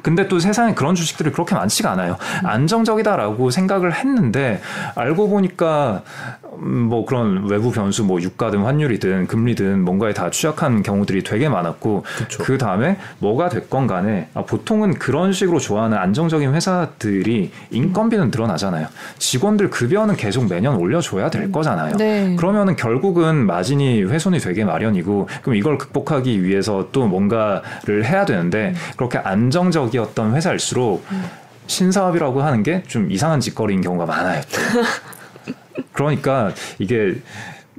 [0.04, 2.16] 근데 또 세상에 그런 주식들이 그렇게 많지가 않아요.
[2.44, 4.62] 안정적이다라고 생각을 했는데
[4.96, 6.02] 알고 보니까
[6.41, 12.04] 음, 뭐 그런 외부 변수 뭐 유가든 환율이든 금리든 뭔가에 다 취약한 경우들이 되게 많았고.
[12.39, 18.88] 그 다음에 뭐가 됐건 간에 아, 보통은 그런 식으로 좋아하는 안정적인 회사들이 인건비는 늘어나잖아요.
[19.18, 21.52] 직원들 급여는 계속 매년 올려줘야 될 음.
[21.52, 21.95] 거잖아요.
[21.97, 22.36] 네.
[22.36, 28.76] 그러면은 결국은 마진이 훼손이 되게 마련이고 그럼 이걸 극복하기 위해서 또 뭔가를 해야 되는데 음.
[28.97, 31.24] 그렇게 안정적이었던 회사일수록 음.
[31.68, 34.41] 신사업이라고 하는 게 좀 이상한 짓거리인 경우가 많아요.
[35.93, 37.15] 그러니까 이게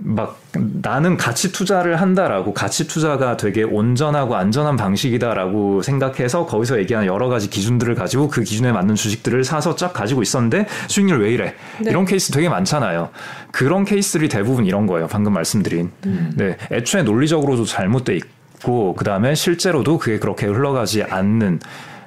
[0.05, 0.40] 막
[0.82, 7.49] 나는 가치 투자를 한다라고 가치 투자가 되게 온전하고 안전한 방식이다라고 생각해서 거기서 얘기하는 여러 가지
[7.49, 11.55] 기준들을 가지고 그 기준에 맞는 주식들을 사서 쫙 가지고 있었는데 수익률 왜 이래?
[11.80, 11.90] 네.
[11.90, 13.11] 이런 케이스 되게 많잖아요.
[13.53, 15.07] 그런 케이스들이 대부분 이런 거예요.
[15.07, 15.90] 방금 말씀드린.
[16.07, 16.32] 음.
[16.36, 16.57] 네.
[16.70, 21.61] 애초에 논리적으로도 잘못돼 있고 그다음에 실제로도 그게 그렇게 흘러가지 않는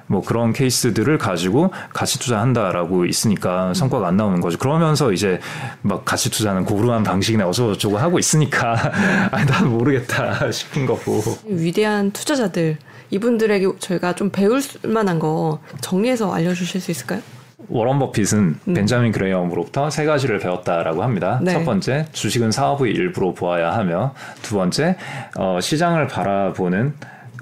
[0.06, 4.58] 뭐 그런 케이스들을 가지고 가치 투자한다라고 있으니까 성과가 안 나오는 거죠.
[4.58, 5.40] 그러면서 이제
[5.82, 8.76] 막 가치 투자는 고루한 방식이나 어쩌고저쩌고 하고 있으니까
[9.32, 11.22] 아니 난 모르겠다 싶은 거고.
[11.46, 12.76] 위대한 투자자들
[13.10, 17.20] 이분들에게 저희가 좀 배울 만한 거 정리해서 알려주실 수 있을까요?
[17.68, 18.74] 워런 버핏은 음.
[18.74, 21.40] 벤자민 그레이엄으로부터 세 가지를 배웠다라고 합니다.
[21.42, 21.52] 네.
[21.52, 24.96] 첫 번째, 주식은 사업의 일부로 보아야 하며, 두 번째,
[25.36, 26.94] 어, 시장을 바라보는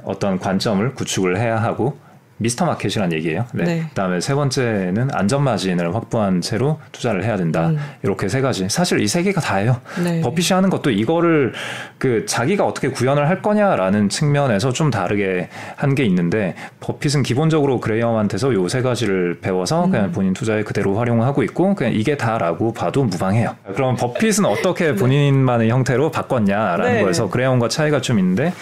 [0.04, 1.98] 어떤 관점을 구축을 해야 하고,
[2.36, 3.46] 미스터 마켓이란 얘기예요.
[3.54, 3.64] 네.
[3.64, 3.82] 네.
[3.90, 7.68] 그다음에 세 번째는 안전 마진을 확보한 채로 투자를 해야 된다.
[7.68, 7.78] 음.
[8.02, 8.68] 이렇게 세 가지.
[8.68, 9.80] 사실 이 세 개가 다예요.
[10.02, 10.20] 네.
[10.20, 11.52] 버핏이 하는 것도 이거를
[11.98, 18.52] 그 자기가 어떻게 구현을 할 거냐라는 측면에서 좀 다르게 한 게 있는데 버핏은 기본적으로 그레이엄한테서
[18.54, 19.90] 요 세 가지를 배워서 음.
[19.92, 23.54] 그냥 본인 투자에 그대로 활용하고 있고 그냥 이게 다라고 봐도 무방해요.
[23.74, 24.94] 그럼 버핏은 어떻게 네.
[24.96, 27.02] 본인만의 형태로 바꿨냐라는 네.
[27.02, 28.52] 거에서 그레이엄과 차이가 좀 있는데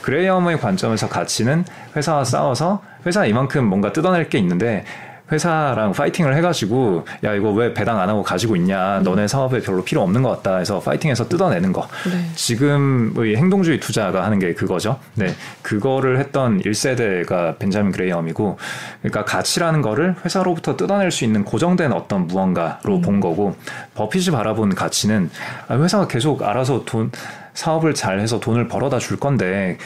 [0.00, 1.64] 그레이엄의 관점에서 가치는
[1.94, 4.84] 회사와 싸워서 회사 이만큼 뭔가 뜯어낼 게 있는데
[5.30, 9.00] 회사랑 파이팅을 해가지고 야 이거 왜 배당 안 하고 가지고 있냐?
[9.00, 10.58] 너네 사업에 별로 필요 없는 것 같다.
[10.58, 11.86] 해서 파이팅해서 뜯어내는 거.
[12.10, 12.30] 네.
[12.34, 14.98] 지금의 행동주의 투자가 하는 게 그거죠.
[15.14, 15.34] 네.
[15.62, 18.58] 그거를 했던 1세대가 벤자민 그레이엄이고
[19.02, 23.02] 그러니까 가치라는 거를 회사로부터 뜯어낼 수 있는 고정된 어떤 무언가로 음.
[23.02, 23.54] 본 거고
[23.94, 25.30] 버핏이 바라본 가치는
[25.68, 27.10] 아, 회사가 계속 알아서 돈
[27.52, 29.78] 사업을 잘 해서 돈을 벌어다 줄 건데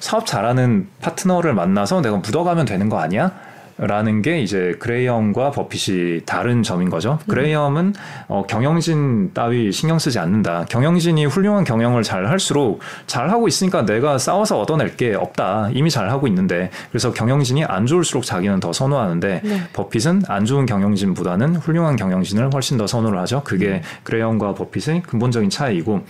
[0.00, 3.32] 사업 잘하는 파트너를 만나서 내가 묻어가면 되는 거 아니야?
[3.78, 7.18] 라는 게 이제 그레이엄과 버핏이 다른 점인 거죠.
[7.26, 7.30] 음.
[7.30, 7.94] 그레이엄은
[8.28, 10.64] 어, 경영진 따위 신경 쓰지 않는다.
[10.68, 15.70] 경영진이 훌륭한 경영을 잘 할수록 잘 하고 있으니까 내가 싸워서 얻어낼 게 없다.
[15.72, 19.60] 이미 잘 하고 있는데 그래서 경영진이 안 좋을수록 자기는 더 선호하는데 네.
[19.74, 23.42] 버핏은 안 좋은 경영진보다는 훌륭한 경영진을 훨씬 더 선호를 하죠.
[23.44, 23.80] 그게 음.
[24.04, 26.04] 그레이엄과 버핏의 근본적인 차이이고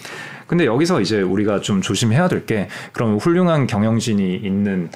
[0.47, 4.91] 근데 여기서 이제 우리가 좀 조심해야 될 게 그럼 훌륭한 경영진이 있는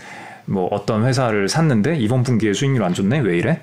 [0.51, 3.61] 뭐 어떤 회사를 샀는데 이번 분기에 수익률 안 좋네 왜 이래?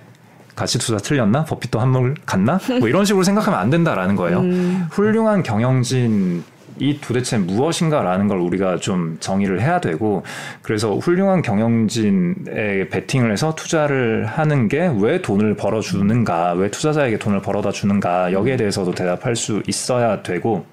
[0.56, 1.44] 가치 투자 틀렸나?
[1.44, 2.60] 버핏도 한물 갔나?
[2.80, 4.40] 뭐 이런 식으로 생각하면 안 된다라는 거예요.
[4.40, 4.88] 음.
[4.90, 6.44] 훌륭한 경영진
[6.80, 10.24] 이 도대체 무엇인가라는 걸 우리가 좀 정의를 해야 되고
[10.62, 17.42] 그래서 훌륭한 경영진에 베팅을 해서 투자를 하는 게 왜 돈을 벌어 주는가 왜 투자자에게 돈을
[17.42, 20.66] 벌어다 주는가 여기에 대해서도 대답할 수 있어야 되고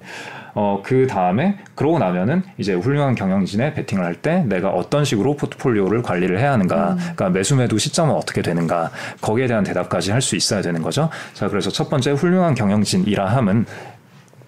[0.57, 6.01] 어, 그 다음에 그러고 나면은 이제 훌륭한 경영진에 베팅을 할 때 내가 어떤 식으로 포트폴리오를
[6.01, 6.97] 관리를 해야 하는가, 음.
[6.97, 8.89] 그러니까 매수 매도 시점은 어떻게 되는가,
[9.21, 11.09] 거기에 대한 대답까지 할 수 있어야 되는 거죠.
[11.33, 13.65] 자, 그래서 첫 번째 훌륭한 경영진이라 함은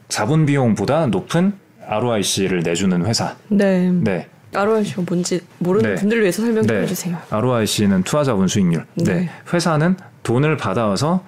[0.08, 1.54] 자본 비용보다 높은
[1.86, 3.36] ROIC를 내주는 회사.
[3.50, 3.92] 네.
[3.92, 4.28] 네.
[4.56, 5.96] ROIC가 뭔지 모르는 네.
[6.00, 6.86] 분들을 위해서 설명해 네.
[6.86, 7.18] 주세요.
[7.30, 8.86] ROIC는 투자 자본 수익률.
[8.96, 9.04] 네.
[9.14, 9.30] 네.
[9.54, 11.24] 회사는 돈을 받아와서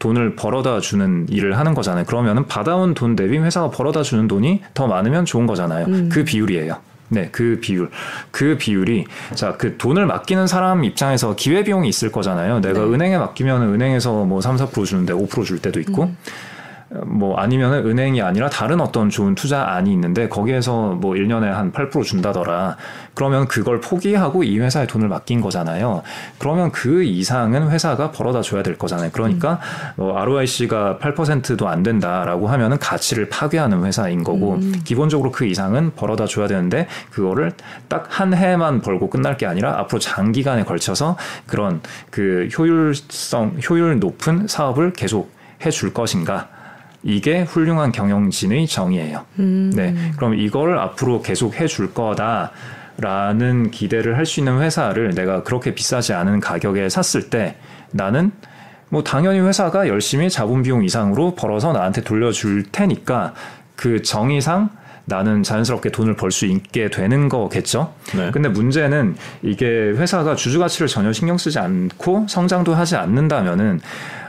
[0.00, 2.04] 돈을 벌어다 주는 일을 하는 거잖아요.
[2.06, 5.86] 그러면은 받아온 돈 대비 회사가 벌어다 주는 돈이 더 많으면 좋은 거잖아요.
[5.86, 6.08] 음.
[6.10, 6.76] 그 비율이에요.
[7.10, 7.90] 네, 그 비율.
[8.30, 12.60] 그 비율이, 자, 그 돈을 맡기는 사람 입장에서 기회 비용이 있을 거잖아요.
[12.60, 12.86] 내가 네.
[12.86, 16.16] 은행에 맡기면 은행에서 뭐 3, 4% 주는데 5%줄 때도 있고, 음.
[17.06, 22.76] 뭐 아니면은 은행이 아니라 다른 어떤 좋은 투자안이 있는데 거기에서 뭐 1년에 한 8% 준다더라.
[23.14, 26.02] 그러면 그걸 포기하고 이 회사에 돈을 맡긴 거잖아요.
[26.38, 29.10] 그러면 그 이상은 회사가 벌어다 줘야 될 거잖아요.
[29.12, 29.60] 그러니까
[29.96, 30.02] 음.
[30.02, 34.80] 뭐 ROIC가 8%도 안 된다라고 하면은 가치를 파괴하는 회사인 거고 음.
[34.84, 37.52] 기본적으로 그 이상은 벌어다 줘야 되는데 그거를
[37.88, 41.16] 딱 한 해만 벌고 끝날 게 아니라 앞으로 장기간에 걸쳐서
[41.46, 41.80] 그런
[42.10, 45.32] 그 효율성 효율 높은 사업을 계속
[45.64, 46.48] 해줄 것인가
[47.02, 49.24] 이게 훌륭한 경영진의 정의예요.
[49.38, 49.72] 음.
[49.74, 49.94] 네.
[50.16, 52.52] 그럼 이걸 앞으로 계속 해줄 거다.
[52.98, 57.56] 라는 기대를 할 수 있는 회사를 내가 그렇게 비싸지 않은 가격에 샀을 때
[57.92, 58.30] 나는
[58.90, 63.32] 뭐 당연히 회사가 열심히 자본 비용 이상으로 벌어서 나한테 돌려줄 테니까
[63.74, 64.68] 그 정의상
[65.06, 67.94] 나는 자연스럽게 돈을 벌 수 있게 되는 거겠죠.
[68.14, 68.30] 네.
[68.32, 73.80] 근데 문제는 이게 회사가 주주 가치를 전혀 신경 쓰지 않고 성장도 하지 않는다면은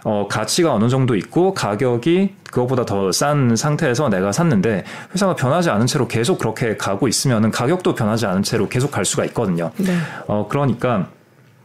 [0.03, 4.83] 어, 가치가 어느 정도 있고 가격이 그것보다 더 싼 상태에서 내가 샀는데
[5.13, 9.25] 회사가 변하지 않은 채로 계속 그렇게 가고 있으면은 가격도 변하지 않은 채로 계속 갈 수가
[9.25, 9.71] 있거든요.
[9.77, 9.95] 네.
[10.27, 11.07] 어, 그러니까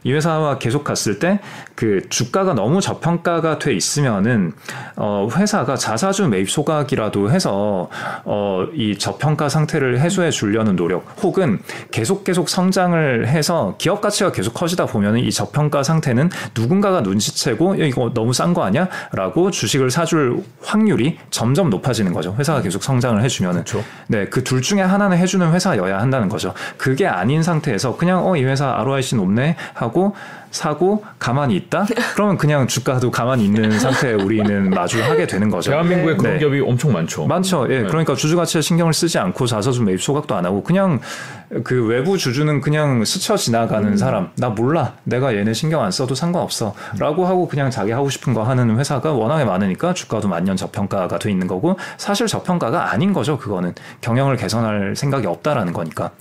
[0.07, 1.39] 이 회사와 계속 갔을 때
[1.77, 4.51] 그 주가가 너무 저평가가 돼 있으면은
[4.95, 7.87] 어 회사가 자사주 매입 소각이라도 해서
[8.25, 11.59] 어 이 저평가 상태를 해소해 주려는 노력 혹은
[11.91, 18.11] 계속 계속 성장을 해서 기업 가치가 계속 커지다 보면은 이 저평가 상태는 누군가가 눈치채고 이거
[18.13, 22.35] 너무 싼 거 아니야라고 주식을 사줄 확률이 점점 높아지는 거죠.
[22.39, 23.83] 회사가 계속 성장을 해주면은 그렇죠.
[24.07, 26.53] 네그 둘 중에 하나는 해주는 회사여야 한다는 거죠.
[26.77, 30.13] 그게 아닌 상태에서 그냥 어 이 회사 ROIC 높네 하고 하고
[30.51, 31.85] 사고 가만히 있다?
[32.13, 35.71] 그러면 그냥 주가도 가만히 있는 상태에 우리는 마주하게 되는 거죠.
[35.71, 36.17] 대한민국에 네.
[36.17, 36.39] 그런 네.
[36.39, 37.25] 기업이 엄청 많죠.
[37.25, 37.67] 많죠.
[37.69, 37.81] 예.
[37.81, 37.87] 네.
[37.87, 40.99] 그러니까 주주 가치에 신경을 쓰지 않고 자사주 매입 소각도 안 하고 그냥
[41.63, 43.97] 그 외부 주주는 그냥 스쳐 지나가는 음.
[43.97, 44.29] 사람.
[44.37, 44.93] 나 몰라.
[45.03, 46.73] 내가 얘네 신경 안 써도 상관없어.
[46.97, 51.29] 라고 하고 그냥 자기 하고 싶은 거 하는 회사가 워낙에 많으니까 주가도 만년 저평가가 돼
[51.31, 53.37] 있는 거고 사실 저평가가 아닌 거죠.
[53.37, 56.11] 그거는 경영을 개선할 생각이 없다라는 거니까.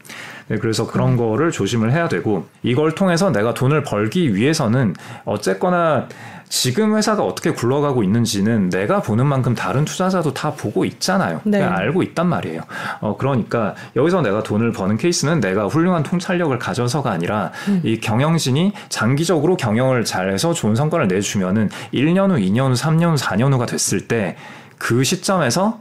[0.48, 1.16] 네, 그래서 그런 음.
[1.16, 4.94] 거를 조심을 해야 되고 이걸 통해서 내가 돈을 벌기 위해서는
[5.24, 6.08] 어쨌거나
[6.48, 11.40] 지금 회사가 어떻게 굴러가고 있는지는 내가 보는 만큼 다른 투자자도 다 보고 있잖아요.
[11.42, 11.60] 네.
[11.60, 12.60] 알고 있단 말이에요.
[13.00, 17.80] 어, 그러니까 여기서 내가 돈을 버는 케이스는 내가 훌륭한 통찰력을 가져서가 아니라 음.
[17.82, 23.52] 이 경영진이 장기적으로 경영을 잘해서 좋은 성과를 내주면은 1년 후, 2년 후, 3년 후, 4년
[23.52, 24.36] 후가 됐을 때
[24.78, 25.80] 그 시점에서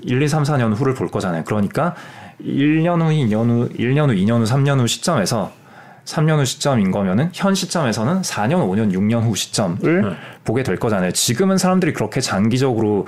[0.00, 1.44] 1, 2, 3, 4년 후를 볼 거잖아요.
[1.44, 1.94] 그러니까
[2.42, 5.52] 1년 후, 2년 후, 1년 후, 2년 후, 3년 후 시점에서
[6.04, 10.16] 3년 후 시점인 거면은 현 시점에서는 4년, 5년, 6년 후 시점을 네.
[10.44, 11.12] 보게 될 거잖아요.
[11.12, 13.06] 지금은 사람들이 그렇게 장기적으로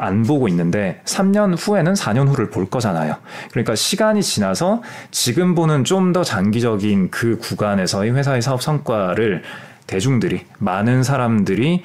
[0.00, 3.16] 안 보고 있는데 3년 후에는 4년 후를 볼 거잖아요.
[3.50, 9.42] 그러니까 시간이 지나서 지금 보는 좀 더 장기적인 그 구간에서의 회사의 사업 성과를
[9.86, 11.82] 대중들이 많은 사람들이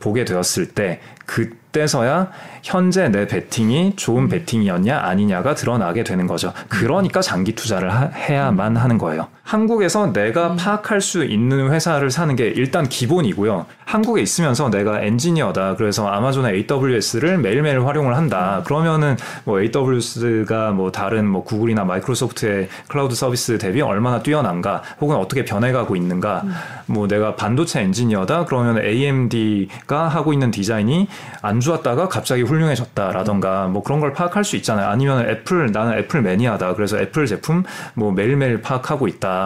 [0.00, 2.30] 보게 되었을 때 그 때서야
[2.62, 6.52] 현재 내 베팅이 좋은 베팅이었냐 아니냐가 드러나게 되는 거죠.
[6.68, 9.28] 그러니까 장기 투자를 하, 해야만 하는 거예요.
[9.50, 10.56] 한국에서 내가 음.
[10.56, 13.66] 파악할 수 있는 회사를 사는 게 일단 기본이고요.
[13.84, 15.74] 한국에 있으면서 내가 엔지니어다.
[15.74, 18.58] 그래서 아마존의 AWS를 매일매일 활용을 한다.
[18.58, 18.64] 음.
[18.64, 25.44] 그러면은 뭐 AWS가 뭐 다른 뭐 구글이나 마이크로소프트의 클라우드 서비스 대비 얼마나 뛰어난가 혹은 어떻게
[25.44, 26.42] 변해가고 있는가.
[26.44, 26.52] 음.
[26.86, 28.44] 뭐 내가 반도체 엔지니어다.
[28.44, 31.08] 그러면 AMD가 하고 있는 디자인이
[31.42, 34.86] 안 좋았다가 갑자기 훌륭해졌다라던가 뭐 그런 걸 파악할 수 있잖아요.
[34.86, 36.74] 아니면 애플 나는 애플 매니아다.
[36.74, 39.39] 그래서 애플 제품 뭐 매일매일 파악하고 있다.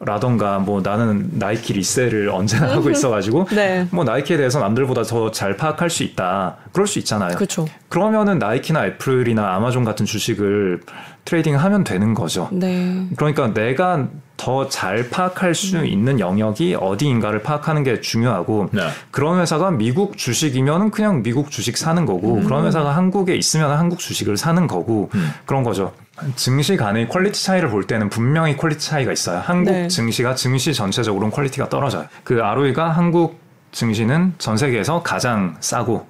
[0.00, 3.88] 라던가 뭐 나는 나이키 resell을 언제나 하고 있어가지고 네.
[3.90, 7.34] 뭐 나이키에 대해서 남들보다 더 잘 파악할 수 있다 그럴 수 있잖아요.
[7.34, 7.66] 그렇죠.
[7.88, 10.80] 그러면은 나이키나 애플이나 아마존 같은 주식을
[11.24, 12.48] trading하면 되는 거죠.
[12.52, 13.08] 네.
[13.16, 14.06] 그러니까 내가
[14.48, 15.86] 더 잘 파악할 수 음.
[15.86, 18.88] 있는 영역이 어디인가를 파악하는 게 중요하고 네.
[19.10, 22.44] 그런 회사가 미국 주식이면 그냥 미국 주식 사는 거고 음.
[22.44, 25.30] 그런 회사가 한국에 있으면 한국 주식을 사는 거고 음.
[25.44, 25.92] 그런 거죠.
[26.34, 29.42] 증시 간의 quality 차이를 볼 때는 분명히 quality 차이가 있어요.
[29.44, 29.88] 한국 네.
[29.88, 32.06] 증시가 증시 전체적으로는 quality가 떨어져요.
[32.24, 33.38] 그 ROE가 한국
[33.72, 36.06] 증시는 전 세계에서 가장 싸고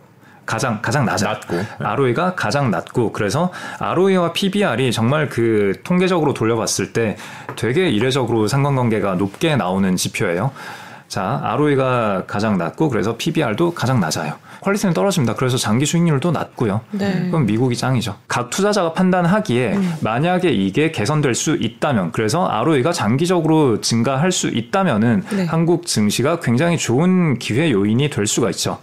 [0.49, 1.29] 가장 가장 낮아.
[1.29, 1.57] 낮고.
[1.79, 7.19] ROE가 가장 낮고 그래서 ROE와 PBR이 정말 그 통계적으로 돌려봤을 때
[7.55, 10.51] 되게 이례적으로 상관관계가 높게 나오는 지표예요.
[11.09, 14.35] 자, ROE가 가장 낮고 그래서 PBR도 가장 낮아요.
[14.61, 15.35] 퀄리티는 떨어집니다.
[15.37, 16.83] 그래서 장기 수익률도 낮고요.
[16.91, 17.29] 네.
[17.31, 18.17] 그럼 미국이 짱이죠.
[18.27, 19.95] 각 투자자가 판단하기에 음.
[20.03, 25.47] 만약에 이게 개선될 수 있다면 그래서 ROE가 장기적으로 증가할 수 있다면은 네.
[25.47, 28.79] 한국 증시가 굉장히 좋은 기회 요인이 될 수가 있죠.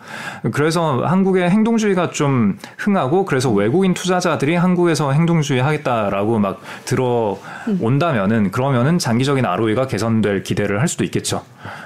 [0.54, 7.38] 그래서 한국의 행동주의가 좀 흥하고 그래서 외국인 투자자들이 한국에서 행동주의 하겠다라고 막 들어
[7.80, 11.44] 온다면은 그러면은 장기적인 ROE가 개선될 기대를 할 수도 있겠죠.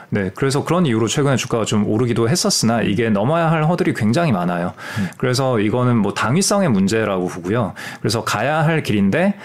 [0.10, 4.74] 네, 그래서 그런 이유로 최근에 주가가 좀 오르기도 했었으나 이게 넘어야 할 허들이 굉장히 많아요.
[5.00, 5.08] 음.
[5.18, 7.74] 그래서 이거는 뭐 당위성의 문제라고 보고요.
[8.00, 9.36] 그래서 가야 할 길인데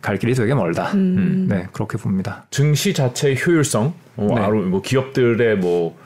[0.00, 0.92] 갈 길이 되게 멀다.
[0.92, 0.98] 음.
[0.98, 1.46] 음.
[1.48, 2.46] 네, 그렇게 봅니다.
[2.50, 4.48] 증시 자체의 효율성, 뭐, 네.
[4.48, 5.96] 뭐 기업들의 뭐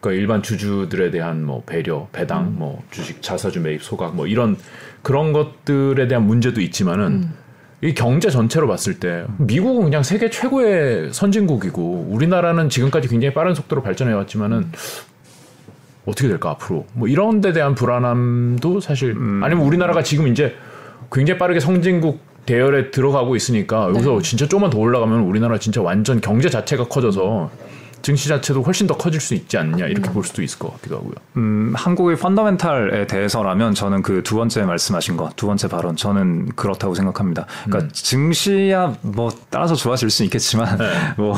[0.00, 2.56] 그러니까 일반 주주들에 대한 뭐 배려, 배당, 음.
[2.58, 4.56] 뭐 주식 자사주 매입 소각, 뭐 이런
[5.02, 7.06] 그런 것들에 대한 문제도 있지만은.
[7.06, 7.43] 음.
[7.84, 13.82] 이 경제 전체로 봤을 때 미국은 그냥 세계 최고의 선진국이고 우리나라는 지금까지 굉장히 빠른 속도로
[13.82, 14.72] 발전해 왔지만은
[16.06, 19.42] 어떻게 될까 앞으로 뭐 이런 데 대한 불안함도 사실 음.
[19.44, 20.56] 아니면 우리나라가 지금 이제
[21.12, 24.22] 굉장히 빠르게 선진국 대열에 들어가고 있으니까 여기서 네.
[24.22, 27.50] 진짜 조금만 더 올라가면 우리나라 진짜 완전 경제 자체가 커져서
[28.04, 30.12] 증시 자체도 훨씬 더 커질 수 있지 않냐 이렇게 음.
[30.12, 31.14] 볼 수도 있을 것 같기도 하고요.
[31.38, 36.94] 음, 한국의 펀더멘탈에 대해서라면 저는 그 두 번째 말씀하신 거, 두 번째 발언 저는 그렇다고
[36.94, 37.46] 생각합니다.
[37.64, 37.90] 그러니까 음.
[37.92, 40.90] 증시야 뭐 따라서 좋아질 수 있겠지만 네.
[41.16, 41.36] 뭐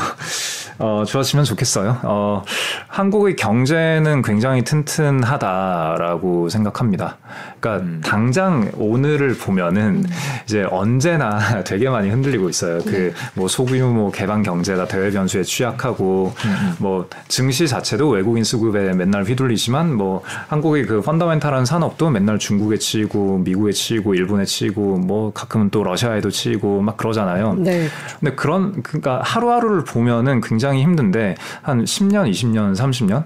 [0.79, 1.99] 어, 좋아지면 좋겠어요.
[2.03, 2.43] 어,
[2.87, 7.17] 한국의 경제는 굉장히 튼튼하다라고 생각합니다.
[7.59, 8.01] 그러니까 음.
[8.03, 10.05] 당장 오늘을 보면은 음.
[10.45, 12.79] 이제 언제나 되게 많이 흔들리고 있어요.
[12.79, 16.56] 그 뭐 소규모 개방 경제가 대외 변수에 취약하고 음.
[16.79, 23.39] 뭐 증시 자체도 외국인 수급에 맨날 휘둘리지만 뭐 한국의 그 펀더멘탈한 산업도 맨날 중국에 치이고
[23.39, 27.55] 미국에 치이고 일본에 치이고 뭐 가끔은 또 러시아에도 치이고 막 그러잖아요.
[27.55, 27.87] 네.
[28.19, 33.23] 근데 그런 그러니까 하루하루를 보면은 굉장히 힘든데 한 10년, 20년, 30년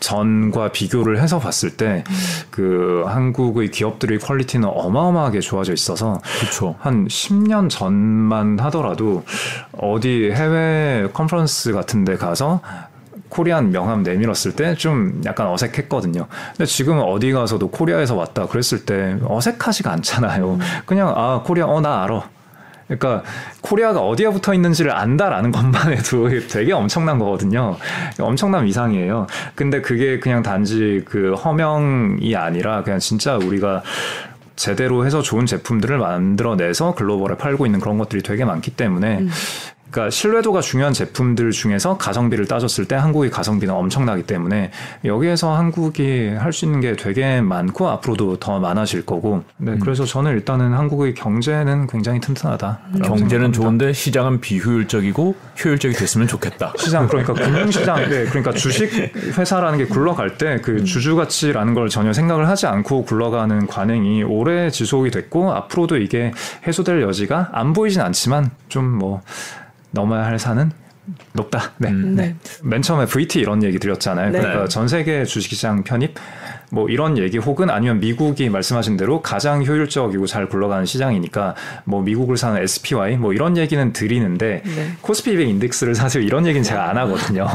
[0.00, 3.08] 전과 비교를 해서 봤을 때그 음.
[3.08, 6.74] 한국의 기업들의 퀄리티는 어마어마하게 좋아져 있어서 그쵸.
[6.80, 9.24] 한 10년 전만 하더라도
[9.72, 12.60] 어디 해외 컨퍼런스 같은 데 가서
[13.28, 16.26] 코리안 명함 내밀었을 때 좀 약간 어색했거든요.
[16.56, 20.54] 근데 지금 어디 가서도 코리아에서 왔다 그랬을 때 어색하지가 않잖아요.
[20.54, 20.58] 음.
[20.86, 22.28] 그냥 아 코리아 어 나 알아.
[22.88, 23.22] 그러니까
[23.60, 27.76] 코리아가 어디에 붙어 있는지를 안다라는 것만 해도 되게 엄청난 거거든요.
[28.18, 29.26] 엄청난 위상이에요.
[29.54, 33.82] 근데 그게 그냥 단지 그 허명이 아니라 그냥 진짜 우리가
[34.56, 39.30] 제대로 해서 좋은 제품들을 만들어내서 글로벌에 팔고 있는 그런 것들이 되게 많기 때문에 음.
[39.90, 44.70] 그러니까 신뢰도가 중요한 제품들 중에서 가성비를 따졌을 때 한국의 가성비는 엄청나기 때문에
[45.04, 49.44] 여기에서 한국이 할 수 있는 게 되게 많고 앞으로도 더 많아질 거고.
[49.58, 49.78] 네, 음.
[49.78, 52.78] 그래서 저는 일단은 한국의 경제는 굉장히 튼튼하다.
[52.96, 53.02] 음.
[53.02, 53.52] 경제는.
[53.52, 55.34] 좋은데 시장은 비효율적이고
[55.64, 56.72] 효율적이 됐으면 좋겠다.
[56.78, 58.90] 시장 그러니까 금융시장, 네, 그러니까 주식
[59.36, 60.84] 회사라는 게 굴러갈 때그 음.
[60.84, 66.32] 주주 가치라는 걸 전혀 생각을 하지 않고 굴러가는 관행이 오래 지속이 됐고 앞으로도 이게
[66.66, 69.22] 해소될 여지가 안 보이진 않지만 좀뭐
[69.90, 70.70] 넘어야 할 산은
[71.32, 71.72] 높다.
[71.78, 71.88] 네.
[71.88, 72.36] 음, 네.
[72.62, 74.30] 맨 처음에 VT 이런 얘기 드렸잖아요.
[74.30, 74.40] 네.
[74.40, 76.14] 그러니까 전 세계 주식시장 편입
[76.70, 81.54] 뭐 이런 얘기 혹은 아니면 미국이 말씀하신 대로 가장 효율적이고 잘 굴러가는 시장이니까
[81.84, 84.92] 뭐 미국을 사는 SPY 뭐 이런 얘기는 드리는데 네.
[85.00, 87.46] 코스피 200 인덱스를 사실 이런 얘기는 제가 안 하거든요.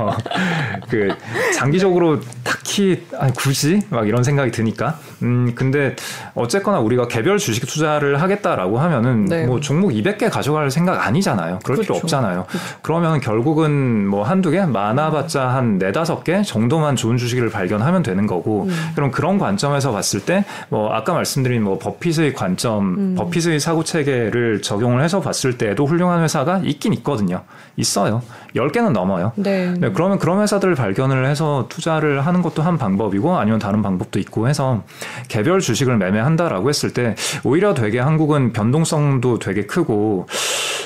[0.90, 1.10] 그
[1.56, 5.96] 장기적으로 딱히 아, 굳이 막 이런 생각이 드니까 음 근데
[6.34, 9.46] 어쨌거나 우리가 개별 주식 투자를 하겠다라고 하면은 네.
[9.46, 11.60] 뭐 종목 200개 가져갈 생각 아니잖아요.
[11.64, 11.82] 그럴 그렇죠.
[11.82, 12.46] 필요 없잖아요.
[12.48, 12.68] 그렇죠.
[12.82, 18.64] 그러면 결국은 뭐 한두 개 많아봤자 한 네다섯 개 정도만 좋은 주식을 발견하면 되는 거고
[18.64, 18.92] 음.
[19.04, 23.16] 그럼 그런 관점에서 봤을 때 뭐 아까 말씀드린 뭐 버핏의 관점, 음.
[23.16, 27.42] 버핏의 사고 체계를 적용을 해서 봤을 때도 훌륭한 회사가 있긴 있거든요.
[27.76, 28.22] 있어요.
[28.56, 29.32] 10개는 넘어요.
[29.36, 29.74] 네.
[29.78, 29.92] 네.
[29.94, 34.84] 그러면 그런 회사들을 발견을 해서 투자를 하는 것도 한 방법이고 아니면 다른 방법도 있고 해서
[35.28, 40.28] 개별 주식을 매매한다라고 했을 때 오히려 되게 한국은 변동성도 되게 크고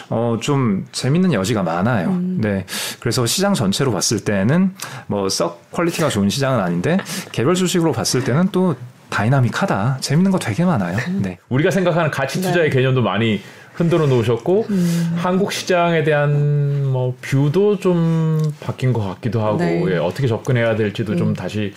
[0.09, 2.09] 어, 좀 재밌는 여지가 많아요.
[2.09, 2.39] 음.
[2.41, 2.65] 네.
[2.99, 4.71] 그래서 시장 전체로 봤을 때는
[5.07, 6.97] 뭐 썩 quality가 좋은 시장은 아닌데
[7.31, 8.75] 개별 주식으로 봤을 때는 또
[9.09, 9.97] dynamic하다.
[10.01, 10.97] 재밌는 거 되게 많아요.
[11.07, 11.19] 음.
[11.23, 11.37] 네.
[11.49, 12.75] 우리가 생각하는 가치 투자의 네.
[12.77, 13.41] 개념도 많이
[13.73, 15.13] 흔들어 놓으셨고 음.
[15.17, 19.83] 한국 시장에 대한 뭐 view도 좀 바뀐 것 같기도 하고 네.
[19.89, 21.17] 예, 어떻게 접근해야 될지도 음.
[21.17, 21.73] 좀 다시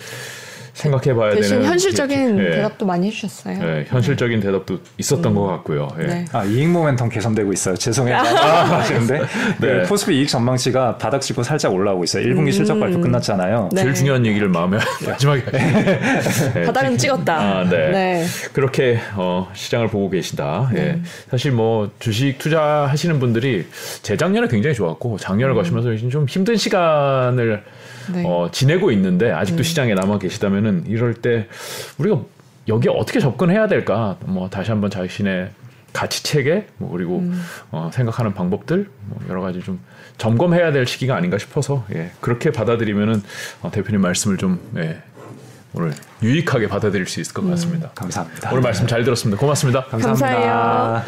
[0.81, 2.51] 생각해봐야 대신 되는 현실적인 예.
[2.51, 3.59] 대답도 많이 해주셨어요.
[3.61, 5.35] 예, 현실적인 대답도 있었던 음.
[5.35, 5.87] 것 같고요.
[5.99, 6.05] 예.
[6.05, 6.25] 네.
[6.31, 7.75] 아 이익 모멘텀 개선되고 있어요.
[7.75, 8.17] 죄송해요.
[8.17, 9.25] 아, 하시는데 네.
[9.59, 12.25] 그 포스피 이익 전망치가 바닥 치고 살짝 올라오고 있어요.
[12.25, 12.51] 1분기 음.
[12.51, 13.69] 실적 발표 끝났잖아요.
[13.73, 13.81] 네.
[13.83, 16.63] 제일 중요한 얘기를 마음에 마지막에 네.
[16.65, 17.35] 바닥은 찍었다.
[17.39, 17.91] 아, 네.
[17.91, 18.25] 네.
[18.53, 20.69] 그렇게 어, 시장을 보고 계시다.
[20.73, 20.79] 예.
[20.79, 21.01] 네.
[21.29, 23.67] 사실 뭐 주식 투자하시는 분들이
[24.01, 25.57] 재작년에 굉장히 좋았고 작년을 음.
[25.57, 27.63] 거시면서 좀 힘든 시간을
[28.13, 28.23] 네.
[28.25, 29.63] 어, 지내고 있는데 아직도 음.
[29.63, 31.47] 시장에 남아 계시다면은 이럴 때
[31.97, 32.21] 우리가
[32.67, 34.17] 여기 어떻게 접근해야 될까?
[34.21, 35.51] 뭐 다시 한번 자신의
[35.93, 37.41] 가치 체계 뭐 그리고 음.
[37.71, 39.79] 어, 생각하는 방법들 뭐 여러 가지 좀
[40.17, 43.21] 점검해야 될 시기가 아닌가 싶어서 예, 그렇게 받아들이면은
[43.61, 45.01] 어, 대표님 말씀을 좀 예,
[45.73, 47.87] 오늘 유익하게 받아들일 수 있을 것 같습니다.
[47.87, 47.95] 음.
[47.95, 48.51] 감사합니다.
[48.51, 49.39] 오늘 말씀 잘 들었습니다.
[49.39, 49.83] 고맙습니다.
[49.85, 50.27] 감사합니다.
[50.27, 51.03] 감사해요.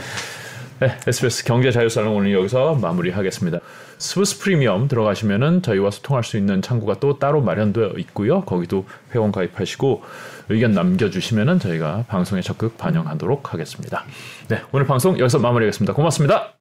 [0.79, 3.59] 네, SBS 경제 자유살롱 오늘 여기서 마무리하겠습니다.
[4.03, 8.41] 스브스 프리미엄 들어가시면은 저희와 소통할 수 있는 창구가 또 따로 마련되어 있고요.
[8.41, 8.85] 거기도
[9.15, 10.03] 회원 가입하시고
[10.49, 14.03] 의견 남겨주시면은 저희가 방송에 적극 반영하도록 하겠습니다.
[14.49, 15.93] 네, 오늘 방송 여기서 마무리하겠습니다.
[15.93, 16.53] 고맙습니다.